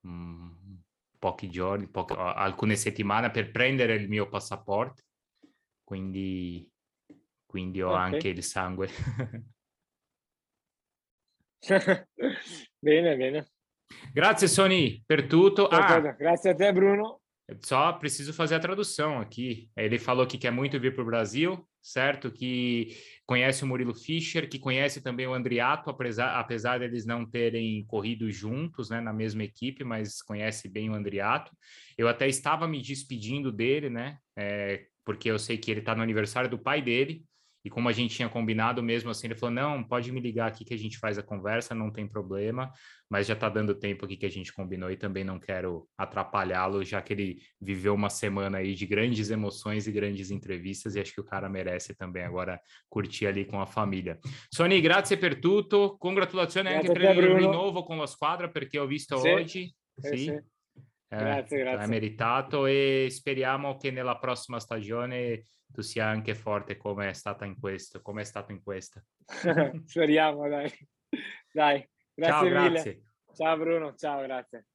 mh, 0.03 0.79
pochi 1.19 1.51
giorni, 1.51 1.89
poche, 1.89 2.15
alcune 2.15 2.77
settimane 2.77 3.33
per 3.33 3.51
prendere 3.51 3.97
il 3.97 4.09
mio 4.09 4.29
passaporto, 4.29 5.03
quindi, 5.83 6.71
quindi 7.45 7.83
ho 7.83 7.91
okay. 7.91 8.13
anche 8.13 8.29
il 8.29 8.45
sangue. 8.45 8.89
bene, 12.79 13.17
bene. 13.17 13.51
Grazie, 14.15 14.49
Sony, 14.49 15.03
per 15.07 15.29
tudo. 15.29 15.69
Ah, 15.71 16.01
grazie 16.01 16.51
a 16.51 16.55
te, 16.55 16.73
Bruno. 16.73 17.21
Só 17.65 17.93
preciso 17.95 18.33
fazer 18.33 18.55
a 18.55 18.61
tradução 18.61 19.21
aqui. 19.21 19.69
Ele 19.77 19.99
falou 19.99 20.27
que 20.27 20.39
quer 20.39 20.53
muito 20.53 20.79
vir 20.79 20.95
para 20.95 21.03
o 21.03 21.07
Brasil, 21.07 21.67
certo? 21.83 22.31
Que 22.31 22.97
conhece 23.27 23.65
o 23.65 23.67
Murilo 23.67 23.95
Fischer, 23.95 24.49
que 24.49 24.59
conhece 24.59 25.01
também 25.01 25.27
o 25.27 25.35
Andriato, 25.35 25.91
apesar, 25.91 26.39
apesar 26.39 26.79
deles 26.79 27.05
não 27.05 27.29
terem 27.29 27.85
corrido 27.87 28.31
juntos 28.31 28.91
né, 28.91 29.01
na 29.01 29.13
mesma 29.13 29.43
equipe, 29.43 29.83
mas 29.83 30.23
conhece 30.23 30.69
bem 30.69 30.91
o 30.91 30.95
Andriato. 30.95 31.51
Eu 31.99 32.09
até 32.09 32.29
estava 32.29 32.69
me 32.69 32.81
despedindo 32.81 33.51
dele, 33.51 33.91
né? 33.91 34.19
É, 34.37 34.85
porque 35.05 35.31
eu 35.31 35.39
sei 35.39 35.59
que 35.59 35.71
ele 35.71 35.81
está 35.81 35.95
no 35.95 36.03
aniversário 36.03 36.49
do 36.49 36.59
pai 36.59 36.81
dele, 36.81 37.25
e 37.65 37.71
como 37.71 37.89
a 37.89 37.93
gente 37.93 38.15
tinha 38.15 38.29
combinado 38.29 38.83
mesmo 38.83 39.11
assim, 39.11 39.27
ele 39.27 39.35
falou: 39.35 39.55
não, 39.55 39.85
pode 39.85 40.11
me 40.13 40.21
ligar 40.21 40.49
aqui 40.49 40.65
que 40.65 40.75
a 40.75 40.79
gente 40.79 40.99
faz 40.99 41.19
a 41.19 41.23
conversa, 41.23 41.75
não 41.75 41.91
tem 41.91 42.07
problema, 42.07 42.73
mas 43.09 43.27
já 43.27 43.35
está 43.35 43.49
dando 43.49 43.75
tempo 43.75 44.05
aqui 44.05 44.17
que 44.17 44.27
a 44.27 44.31
gente 44.31 44.53
combinou 44.53 44.91
e 44.91 44.97
também 44.97 45.25
não 45.25 45.39
quero 45.39 45.87
atrapalhá-lo, 45.97 46.85
já 46.85 47.03
que 47.03 47.13
ele 47.13 47.43
viveu 47.61 47.95
uma 47.95 48.09
semana 48.09 48.59
aí 48.59 48.75
de 48.75 48.87
grandes 48.87 49.31
emoções 49.31 49.87
e 49.87 49.93
grandes 49.93 50.31
entrevistas, 50.31 50.95
e 50.95 51.01
acho 51.01 51.13
que 51.13 51.21
o 51.21 51.25
cara 51.25 51.49
merece 51.49 51.95
também 51.95 52.25
agora 52.25 52.61
curtir 52.89 53.27
ali 53.27 53.45
com 53.45 53.61
a 53.61 53.67
família. 53.67 54.19
Sony, 54.53 54.81
grazie 54.81 55.17
per 55.17 55.39
tutto, 55.39 55.97
congratulazioni 55.99 56.69
anche 56.69 56.93
per 56.93 57.17
il 57.17 57.35
rinnovo 57.35 57.83
con 57.83 57.99
la 57.99 58.07
squadra, 58.07 58.49
perché 58.49 58.79
ho 58.79 58.87
visto 58.87 59.19
sì. 59.19 59.29
oggi. 59.29 59.75
Sì. 59.97 60.17
sì. 60.17 60.41
Eh, 61.13 61.17
grazie, 61.17 61.59
grazie. 61.59 61.85
È 61.85 61.89
meritato 61.89 62.67
e 62.67 63.09
speriamo 63.11 63.77
che 63.77 63.91
nella 63.91 64.17
prossima 64.19 64.61
stagione 64.61 65.47
tu 65.67 65.83
sia 65.83 66.07
anche 66.07 66.37
forte 66.37 66.77
come 66.77 67.09
è 67.09 67.13
stata 67.13 67.45
in 67.45 67.59
questo, 67.59 68.01
come 68.01 68.23
è 68.23 68.25
stato 68.25 68.53
in 68.53 68.63
questa. 68.63 69.03
Speriamo, 69.87 70.49
dai. 70.49 70.73
Dai, 71.53 71.89
grazie 72.15 72.51
ciao, 72.51 72.63
mille. 72.63 72.71
Grazie. 72.71 73.03
Ciao 73.35 73.57
Bruno, 73.57 73.95
ciao, 73.97 74.23
grazie. 74.23 74.67